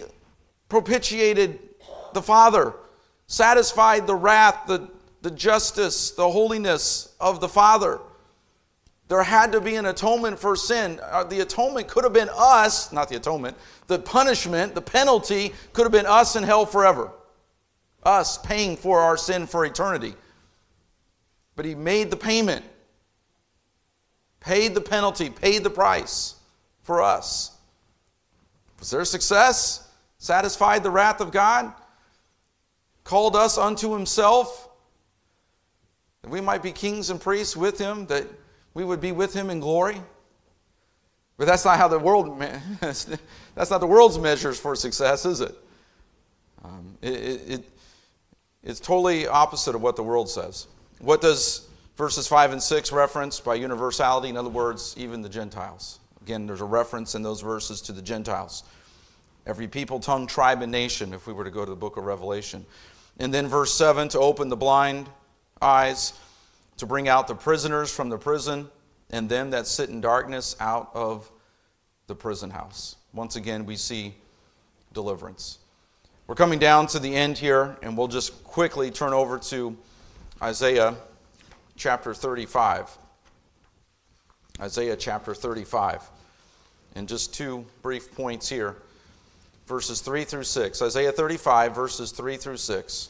propitiated 0.69 1.59
the 2.13 2.21
Father, 2.21 2.73
satisfied 3.27 4.07
the 4.07 4.15
wrath, 4.15 4.67
the, 4.67 4.89
the 5.21 5.31
justice, 5.31 6.11
the 6.11 6.29
holiness 6.29 7.13
of 7.19 7.39
the 7.39 7.47
Father. 7.47 7.99
There 9.07 9.23
had 9.23 9.53
to 9.53 9.61
be 9.61 9.75
an 9.75 9.85
atonement 9.85 10.37
for 10.37 10.55
sin. 10.55 10.99
Uh, 11.03 11.23
the 11.23 11.39
atonement 11.39 11.87
could 11.87 12.03
have 12.03 12.13
been 12.13 12.29
us, 12.35 12.91
not 12.91 13.07
the 13.07 13.15
atonement, 13.15 13.55
the 13.87 13.99
punishment, 13.99 14.75
the 14.75 14.81
penalty 14.81 15.53
could 15.71 15.83
have 15.83 15.93
been 15.93 16.05
us 16.05 16.35
in 16.35 16.43
hell 16.43 16.65
forever. 16.65 17.11
Us 18.03 18.37
paying 18.37 18.75
for 18.75 18.99
our 18.99 19.17
sin 19.17 19.47
for 19.47 19.65
eternity. 19.65 20.13
But 21.57 21.65
he 21.65 21.73
made 21.75 22.11
the 22.11 22.17
payment, 22.17 22.63
paid 24.39 24.75
the 24.75 24.79
penalty, 24.79 25.31
paid 25.31 25.63
the 25.63 25.71
price 25.71 26.35
for 26.83 27.01
us. 27.01 27.57
Was 28.79 28.91
there 28.91 29.03
success? 29.03 29.89
Satisfied 30.19 30.83
the 30.83 30.91
wrath 30.91 31.19
of 31.19 31.31
God? 31.31 31.73
Called 33.03 33.35
us 33.35 33.57
unto 33.57 33.91
himself? 33.91 34.69
That 36.21 36.29
we 36.29 36.41
might 36.41 36.61
be 36.61 36.71
kings 36.71 37.09
and 37.09 37.19
priests 37.19 37.57
with 37.57 37.79
him, 37.79 38.05
that 38.05 38.27
we 38.75 38.83
would 38.83 39.01
be 39.01 39.11
with 39.11 39.33
him 39.33 39.49
in 39.49 39.59
glory? 39.59 39.99
But 41.37 41.47
that's 41.47 41.65
not 41.65 41.77
how 41.77 41.87
the 41.87 41.97
world, 41.97 42.39
that's 42.79 43.71
not 43.71 43.79
the 43.79 43.87
world's 43.87 44.19
measures 44.19 44.59
for 44.59 44.75
success, 44.75 45.25
is 45.25 45.41
it? 45.41 45.55
Um, 46.63 46.99
it, 47.01 47.09
it? 47.09 47.69
It's 48.61 48.79
totally 48.79 49.25
opposite 49.25 49.73
of 49.73 49.81
what 49.81 49.95
the 49.95 50.03
world 50.03 50.29
says. 50.29 50.67
What 50.99 51.21
does 51.21 51.67
verses 51.95 52.27
5 52.27 52.53
and 52.53 52.63
6 52.63 52.91
reference 52.91 53.39
by 53.39 53.55
universality? 53.55 54.29
In 54.29 54.37
other 54.37 54.49
words, 54.49 54.95
even 54.97 55.21
the 55.21 55.29
Gentiles. 55.29 55.99
Again, 56.21 56.47
there's 56.47 56.61
a 56.61 56.65
reference 56.65 57.13
in 57.13 57.21
those 57.21 57.41
verses 57.41 57.81
to 57.81 57.91
the 57.91 58.01
Gentiles. 58.01 58.63
Every 59.45 59.67
people, 59.67 59.99
tongue, 59.99 60.27
tribe, 60.27 60.61
and 60.61 60.71
nation, 60.71 61.13
if 61.13 61.27
we 61.27 61.33
were 61.33 61.43
to 61.43 61.51
go 61.51 61.63
to 61.63 61.69
the 61.69 61.75
book 61.75 61.97
of 61.97 62.05
Revelation. 62.05 62.65
And 63.19 63.33
then 63.33 63.47
verse 63.47 63.73
7 63.73 64.09
to 64.09 64.19
open 64.19 64.49
the 64.49 64.57
blind 64.57 65.07
eyes, 65.61 66.13
to 66.77 66.85
bring 66.85 67.07
out 67.07 67.27
the 67.27 67.35
prisoners 67.35 67.91
from 67.93 68.09
the 68.09 68.17
prison, 68.17 68.69
and 69.11 69.29
them 69.29 69.51
that 69.51 69.67
sit 69.67 69.89
in 69.89 70.01
darkness 70.01 70.55
out 70.59 70.89
of 70.93 71.31
the 72.07 72.15
prison 72.15 72.49
house. 72.49 72.95
Once 73.13 73.35
again, 73.35 73.65
we 73.65 73.75
see 73.75 74.15
deliverance. 74.93 75.59
We're 76.25 76.35
coming 76.35 76.59
down 76.59 76.87
to 76.87 76.99
the 76.99 77.15
end 77.15 77.37
here, 77.37 77.77
and 77.81 77.97
we'll 77.97 78.07
just 78.07 78.43
quickly 78.43 78.91
turn 78.91 79.13
over 79.13 79.37
to 79.39 79.77
Isaiah 80.41 80.95
chapter 81.75 82.13
35. 82.13 82.95
Isaiah 84.59 84.95
chapter 84.95 85.33
35. 85.33 86.03
And 86.95 87.07
just 87.07 87.33
two 87.33 87.65
brief 87.81 88.13
points 88.15 88.47
here 88.49 88.75
verses 89.67 90.01
3 90.01 90.23
through 90.23 90.45
6. 90.45 90.81
Isaiah 90.81 91.11
35, 91.11 91.75
verses 91.75 92.11
3 92.11 92.37
through 92.37 92.57
6. 92.57 93.09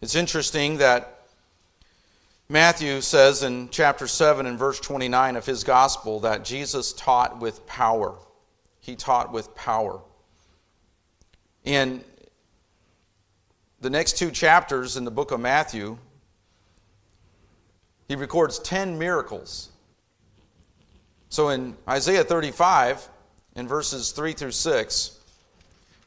It's 0.00 0.14
interesting 0.14 0.78
that 0.78 1.26
Matthew 2.48 3.00
says 3.00 3.42
in 3.42 3.68
chapter 3.70 4.06
7 4.06 4.46
and 4.46 4.58
verse 4.58 4.80
29 4.80 5.36
of 5.36 5.44
his 5.44 5.64
gospel 5.64 6.20
that 6.20 6.44
Jesus 6.44 6.92
taught 6.92 7.40
with 7.40 7.66
power. 7.66 8.14
He 8.80 8.94
taught 8.94 9.32
with 9.32 9.54
power. 9.54 10.00
In 11.64 12.04
the 13.80 13.90
next 13.90 14.18
two 14.18 14.30
chapters 14.30 14.96
in 14.96 15.04
the 15.04 15.10
book 15.10 15.30
of 15.30 15.40
Matthew, 15.40 15.98
he 18.08 18.16
records 18.16 18.58
10 18.58 18.98
miracles 18.98 19.70
so 21.30 21.50
in 21.50 21.76
Isaiah 21.86 22.24
35, 22.24 23.06
in 23.56 23.68
verses 23.68 24.12
3 24.12 24.32
through 24.32 24.52
6, 24.52 25.14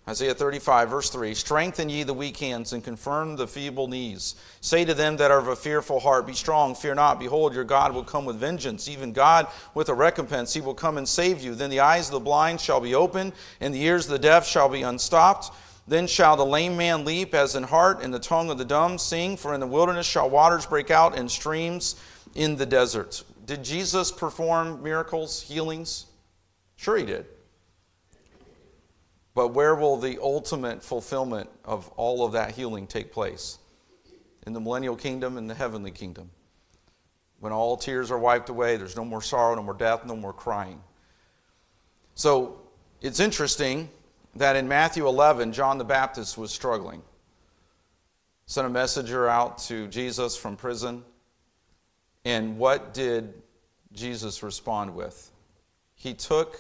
Isaiah 0.08 0.34
35, 0.34 0.90
verse 0.90 1.10
3 1.12 1.36
Strengthen 1.36 1.90
ye 1.90 2.02
the 2.02 2.14
weak 2.14 2.38
hands 2.38 2.74
and 2.74 2.84
confirm 2.84 3.36
the 3.36 3.48
feeble 3.48 3.88
knees. 3.88 4.36
Say 4.62 4.84
to 4.84 4.96
them 4.96 5.18
that 5.18 5.30
are 5.30 5.38
of 5.38 5.48
a 5.48 5.56
fearful 5.56 6.00
heart, 6.00 6.26
Be 6.26 6.34
strong, 6.34 6.74
fear 6.74 6.96
not. 6.96 7.20
Behold, 7.20 7.54
your 7.54 7.64
God 7.64 7.94
will 7.94 8.04
come 8.04 8.26
with 8.26 8.38
vengeance, 8.38 8.90
even 8.90 9.14
God 9.14 9.46
with 9.76 9.90
a 9.90 9.94
recompense. 9.94 10.56
He 10.56 10.62
will 10.62 10.74
come 10.74 10.98
and 10.98 11.08
save 11.08 11.40
you. 11.40 11.54
Then 11.54 11.70
the 11.70 11.82
eyes 11.82 12.08
of 12.08 12.14
the 12.14 12.20
blind 12.20 12.60
shall 12.60 12.82
be 12.82 12.96
opened, 12.96 13.34
and 13.60 13.76
the 13.76 13.84
ears 13.84 14.06
of 14.06 14.12
the 14.12 14.20
deaf 14.20 14.48
shall 14.48 14.70
be 14.70 14.82
unstopped. 14.82 15.52
Then 15.88 16.08
shall 16.08 16.38
the 16.38 16.46
lame 16.46 16.78
man 16.78 17.06
leap 17.06 17.34
as 17.34 17.56
in 17.56 17.64
hart, 17.64 18.04
and 18.04 18.14
the 18.14 18.20
tongue 18.20 18.50
of 18.50 18.58
the 18.58 18.66
dumb 18.66 18.98
sing. 18.98 19.36
For 19.36 19.54
in 19.54 19.60
the 19.60 19.68
wilderness 19.68 20.06
shall 20.06 20.30
waters 20.30 20.66
break 20.66 20.92
out, 20.92 21.18
and 21.18 21.30
streams 21.30 21.96
in 22.36 22.56
the 22.56 22.66
desert. 22.66 23.24
Did 23.46 23.64
Jesus 23.64 24.12
perform 24.12 24.82
miracles, 24.84 25.42
healings? 25.42 26.06
Sure, 26.76 26.98
he 26.98 27.06
did. 27.06 27.26
But 29.34 29.50
where 29.50 29.76
will 29.76 29.98
the 29.98 30.20
ultimate 30.22 30.84
fulfillment 30.84 31.50
of 31.64 31.88
all 31.98 32.26
of 32.26 32.34
that 32.34 32.52
healing 32.52 32.88
take 32.88 33.12
place? 33.12 33.58
In 34.46 34.54
the 34.54 34.60
millennial 34.60 34.96
kingdom, 34.96 35.38
in 35.38 35.48
the 35.48 35.54
heavenly 35.54 35.92
kingdom. 35.92 36.30
When 37.40 37.52
all 37.52 37.76
tears 37.76 38.12
are 38.12 38.20
wiped 38.20 38.50
away, 38.50 38.78
there's 38.78 38.96
no 38.96 39.06
more 39.06 39.22
sorrow, 39.22 39.56
no 39.56 39.64
more 39.64 39.74
death, 39.74 40.06
no 40.06 40.16
more 40.16 40.34
crying. 40.34 40.82
So 42.14 42.62
it's 43.02 43.20
interesting 43.20 43.90
that 44.36 44.56
in 44.56 44.68
Matthew 44.68 45.08
11, 45.08 45.54
John 45.54 45.78
the 45.78 45.84
Baptist 45.84 46.38
was 46.38 46.52
struggling. 46.52 47.02
Sent 48.46 48.68
a 48.68 48.70
messenger 48.70 49.28
out 49.28 49.58
to 49.60 49.88
Jesus 49.88 50.36
from 50.36 50.56
prison 50.56 51.04
and 52.26 52.58
what 52.58 52.94
did 52.94 53.34
Jesus 53.94 54.44
respond 54.44 54.96
with? 54.96 55.32
He 55.96 56.14
took 56.14 56.60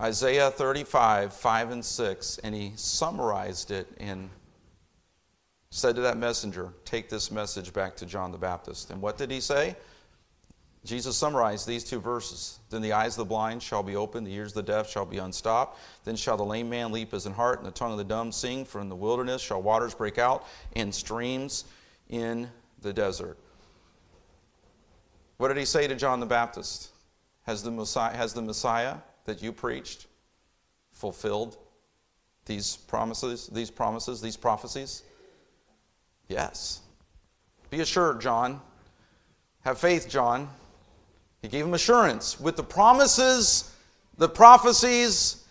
Isaiah 0.00 0.50
35, 0.50 1.32
5 1.32 1.70
and 1.70 1.84
6, 1.84 2.38
and 2.38 2.54
he 2.54 2.72
summarized 2.76 3.70
it 3.70 3.88
and 3.98 4.30
said 5.70 5.96
to 5.96 6.02
that 6.02 6.16
messenger, 6.16 6.72
Take 6.84 7.08
this 7.08 7.30
message 7.30 7.72
back 7.72 7.96
to 7.96 8.06
John 8.06 8.32
the 8.32 8.38
Baptist. 8.38 8.90
And 8.90 9.00
what 9.00 9.18
did 9.18 9.30
he 9.30 9.40
say? 9.40 9.76
Jesus 10.86 11.16
summarized 11.16 11.66
these 11.66 11.84
two 11.84 12.00
verses. 12.00 12.60
Then 12.70 12.80
the 12.80 12.92
eyes 12.92 13.14
of 13.14 13.18
the 13.18 13.24
blind 13.28 13.62
shall 13.62 13.82
be 13.82 13.96
opened, 13.96 14.26
the 14.26 14.34
ears 14.34 14.52
of 14.52 14.64
the 14.64 14.72
deaf 14.72 14.88
shall 14.88 15.04
be 15.04 15.18
unstopped. 15.18 15.78
Then 16.04 16.16
shall 16.16 16.36
the 16.36 16.44
lame 16.44 16.70
man 16.70 16.92
leap 16.92 17.12
as 17.12 17.26
an 17.26 17.32
hart, 17.32 17.58
and 17.58 17.66
the 17.66 17.72
tongue 17.72 17.92
of 17.92 17.98
the 17.98 18.04
dumb 18.04 18.32
sing. 18.32 18.64
For 18.64 18.80
in 18.80 18.88
the 18.88 18.96
wilderness 18.96 19.42
shall 19.42 19.60
waters 19.60 19.94
break 19.94 20.18
out, 20.18 20.46
and 20.74 20.94
streams 20.94 21.64
in 22.08 22.48
the 22.82 22.92
desert. 22.92 23.36
What 25.38 25.48
did 25.48 25.56
he 25.56 25.64
say 25.64 25.86
to 25.86 25.94
John 25.94 26.20
the 26.20 26.26
Baptist? 26.26 26.90
Has 27.46 27.62
the 27.62 27.70
Messiah, 27.70 28.16
has 28.16 28.32
the 28.32 28.42
Messiah 28.42 28.96
that 29.24 29.42
you 29.42 29.52
preached 29.52 30.06
fulfilled 30.92 31.58
these 32.46 32.76
promises, 32.76 33.48
these 33.48 33.70
promises, 33.70 34.20
these 34.20 34.36
prophecies? 34.36 35.02
Yes. 36.28 36.80
Be 37.70 37.80
assured, 37.80 38.20
John. 38.20 38.60
Have 39.64 39.78
faith, 39.78 40.08
John. 40.08 40.48
He 41.46 41.50
gave 41.50 41.64
him 41.64 41.74
assurance. 41.74 42.40
With 42.40 42.56
the 42.56 42.64
promises, 42.64 43.72
the 44.18 44.28
prophecies, 44.28 45.44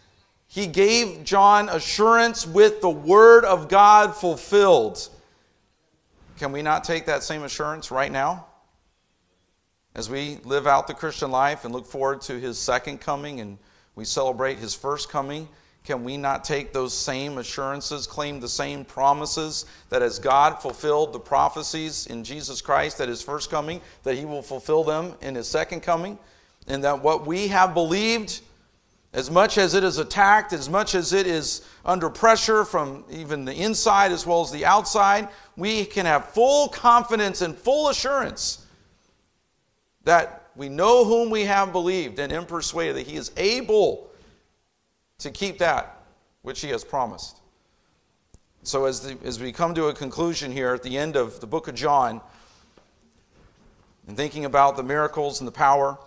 he 0.46 0.68
gave 0.68 1.24
John 1.24 1.70
assurance 1.70 2.46
with 2.46 2.82
the 2.82 2.90
word 2.90 3.46
of 3.46 3.70
God 3.70 4.14
fulfilled. 4.14 5.08
Can 6.38 6.52
we 6.52 6.62
not 6.62 6.84
take 6.84 7.06
that 7.06 7.24
same 7.24 7.44
assurance 7.44 7.92
right 7.92 8.12
now? 8.12 8.46
As 9.96 10.10
we 10.10 10.40
live 10.44 10.68
out 10.68 10.88
the 10.88 10.94
Christian 10.94 11.32
life 11.32 11.64
and 11.64 11.74
look 11.74 11.86
forward 11.86 12.20
to 12.24 12.38
his 12.42 12.60
second 12.60 13.00
coming 13.00 13.40
and 13.40 13.58
we 13.96 14.04
celebrate 14.04 14.60
his 14.60 14.76
first 14.76 15.08
coming, 15.08 15.48
can 15.86 16.04
we 16.04 16.18
not 16.18 16.44
take 16.44 16.74
those 16.74 16.98
same 16.98 17.38
assurances, 17.38 18.08
claim 18.08 18.40
the 18.40 18.50
same 18.50 18.84
promises 18.84 19.66
that 19.90 20.02
as 20.02 20.18
God 20.18 20.60
fulfilled 20.60 21.14
the 21.14 21.20
prophecies 21.20 22.08
in 22.08 22.24
Jesus 22.24 22.60
Christ 22.60 23.00
at 23.00 23.08
his 23.08 23.22
first 23.22 23.52
coming, 23.52 23.80
that 24.04 24.16
he 24.16 24.26
will 24.26 24.42
fulfill 24.42 24.84
them 24.84 25.14
in 25.22 25.36
his 25.36 25.48
second 25.48 25.82
coming? 25.82 26.18
And 26.68 26.84
that 26.84 27.04
what 27.04 27.28
we 27.28 27.48
have 27.50 27.76
believed, 27.76 28.42
as 29.14 29.30
much 29.30 29.60
as 29.60 29.76
it 29.76 29.84
is 29.84 30.00
attacked, 30.00 30.54
as 30.54 30.68
much 30.68 30.96
as 30.96 31.14
it 31.14 31.28
is 31.28 31.64
under 31.86 32.10
pressure 32.10 32.66
from 32.66 33.06
even 33.12 33.46
the 33.46 33.54
inside 33.54 34.12
as 34.12 34.26
well 34.26 34.42
as 34.42 34.52
the 34.52 34.66
outside, 34.66 35.30
we 35.56 35.86
can 35.86 36.08
have 36.08 36.30
full 36.30 36.68
confidence 36.70 37.42
and 37.42 37.56
full 37.56 37.90
assurance 37.90 38.66
that 40.04 40.50
we 40.56 40.68
know 40.68 41.06
whom 41.06 41.30
we 41.30 41.44
have 41.44 41.72
believed 41.72 42.18
and 42.18 42.34
am 42.34 42.46
persuaded 42.48 42.96
that 42.96 43.08
he 43.08 43.18
is 43.18 43.32
able 43.38 44.10
to 45.20 45.32
keep 45.32 45.58
that 45.60 46.04
which 46.42 46.62
he 46.62 46.70
has 46.70 46.84
promised. 46.84 47.40
So, 48.64 48.86
as, 48.86 49.02
the, 49.02 49.18
as 49.24 49.40
we 49.40 49.52
come 49.52 49.76
to 49.76 49.88
a 49.88 49.94
conclusion 49.94 50.52
here 50.52 50.74
at 50.74 50.84
the 50.84 50.98
end 50.98 51.16
of 51.16 51.40
the 51.40 51.48
book 51.48 51.68
of 51.68 51.76
John, 51.76 52.22
and 54.08 54.18
thinking 54.18 54.46
about 54.46 54.76
the 54.76 54.84
miracles 54.84 55.40
and 55.40 55.48
the 55.48 55.52
power, 55.52 55.98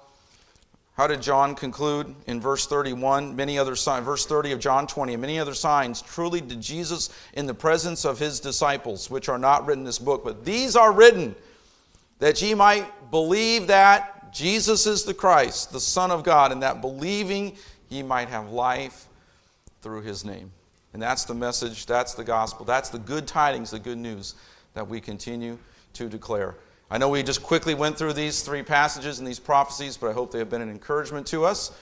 how 0.98 1.06
did 1.06 1.22
John 1.22 1.54
conclude 1.54 2.12
in 2.26 2.40
verse 2.40 2.66
31? 2.66 3.36
Many 3.36 3.58
other 3.58 3.76
signs, 3.76 4.04
verse 4.04 4.26
30 4.26 4.50
of 4.50 4.58
John 4.58 4.88
20, 4.88 5.14
and 5.14 5.20
many 5.20 5.38
other 5.38 5.54
signs 5.54 6.02
truly 6.02 6.40
did 6.40 6.60
Jesus 6.60 7.10
in 7.34 7.46
the 7.46 7.54
presence 7.54 8.04
of 8.04 8.18
his 8.18 8.40
disciples, 8.40 9.08
which 9.08 9.28
are 9.28 9.38
not 9.38 9.64
written 9.64 9.82
in 9.82 9.86
this 9.86 10.00
book, 10.00 10.24
but 10.24 10.44
these 10.44 10.74
are 10.74 10.92
written 10.92 11.36
that 12.18 12.42
ye 12.42 12.52
might 12.54 13.12
believe 13.12 13.68
that 13.68 14.32
Jesus 14.32 14.86
is 14.86 15.04
the 15.04 15.14
Christ, 15.14 15.70
the 15.70 15.78
Son 15.78 16.10
of 16.10 16.24
God, 16.24 16.50
and 16.50 16.62
that 16.64 16.80
believing 16.80 17.56
ye 17.88 18.02
might 18.02 18.28
have 18.28 18.50
life 18.50 19.06
through 19.82 20.02
his 20.02 20.24
name. 20.24 20.50
And 20.92 21.02
that's 21.02 21.24
the 21.24 21.34
message, 21.34 21.86
that's 21.86 22.14
the 22.14 22.24
gospel, 22.24 22.64
that's 22.64 22.88
the 22.88 22.98
good 22.98 23.26
tidings, 23.26 23.70
the 23.70 23.78
good 23.78 23.98
news 23.98 24.34
that 24.74 24.86
we 24.86 25.00
continue 25.00 25.58
to 25.94 26.08
declare. 26.08 26.56
I 26.90 26.96
know 26.96 27.10
we 27.10 27.22
just 27.22 27.42
quickly 27.42 27.74
went 27.74 27.98
through 27.98 28.14
these 28.14 28.42
three 28.42 28.62
passages 28.62 29.18
and 29.18 29.28
these 29.28 29.38
prophecies, 29.38 29.96
but 29.96 30.08
I 30.08 30.12
hope 30.12 30.32
they 30.32 30.38
have 30.38 30.48
been 30.48 30.62
an 30.62 30.70
encouragement 30.70 31.26
to 31.28 31.44
us. 31.44 31.72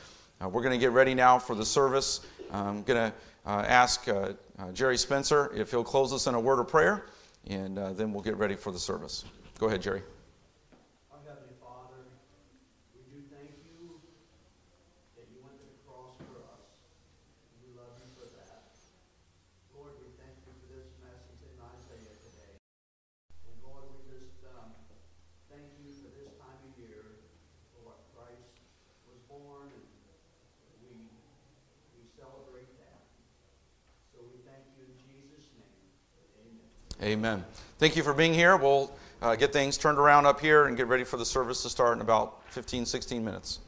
Uh, 0.42 0.48
we're 0.48 0.62
going 0.62 0.72
to 0.72 0.78
get 0.78 0.90
ready 0.90 1.14
now 1.14 1.38
for 1.38 1.54
the 1.54 1.64
service. 1.64 2.20
I'm 2.50 2.82
going 2.82 3.10
to 3.10 3.16
uh, 3.46 3.64
ask 3.66 4.08
uh, 4.08 4.32
uh, 4.58 4.72
Jerry 4.72 4.98
Spencer 4.98 5.52
if 5.54 5.70
he'll 5.70 5.84
close 5.84 6.12
us 6.12 6.26
in 6.26 6.34
a 6.34 6.40
word 6.40 6.58
of 6.58 6.68
prayer, 6.68 7.06
and 7.46 7.78
uh, 7.78 7.92
then 7.92 8.12
we'll 8.12 8.22
get 8.22 8.36
ready 8.36 8.56
for 8.56 8.72
the 8.72 8.78
service. 8.78 9.24
Go 9.58 9.68
ahead, 9.68 9.82
Jerry. 9.82 10.02
Amen. 37.16 37.42
Thank 37.78 37.96
you 37.96 38.02
for 38.02 38.12
being 38.12 38.34
here. 38.34 38.58
We'll 38.58 38.94
uh, 39.22 39.36
get 39.36 39.50
things 39.50 39.78
turned 39.78 39.96
around 39.96 40.26
up 40.26 40.38
here 40.38 40.66
and 40.66 40.76
get 40.76 40.86
ready 40.86 41.02
for 41.02 41.16
the 41.16 41.24
service 41.24 41.62
to 41.62 41.70
start 41.70 41.96
in 41.96 42.02
about 42.02 42.42
15, 42.50 42.84
16 42.84 43.24
minutes. 43.24 43.60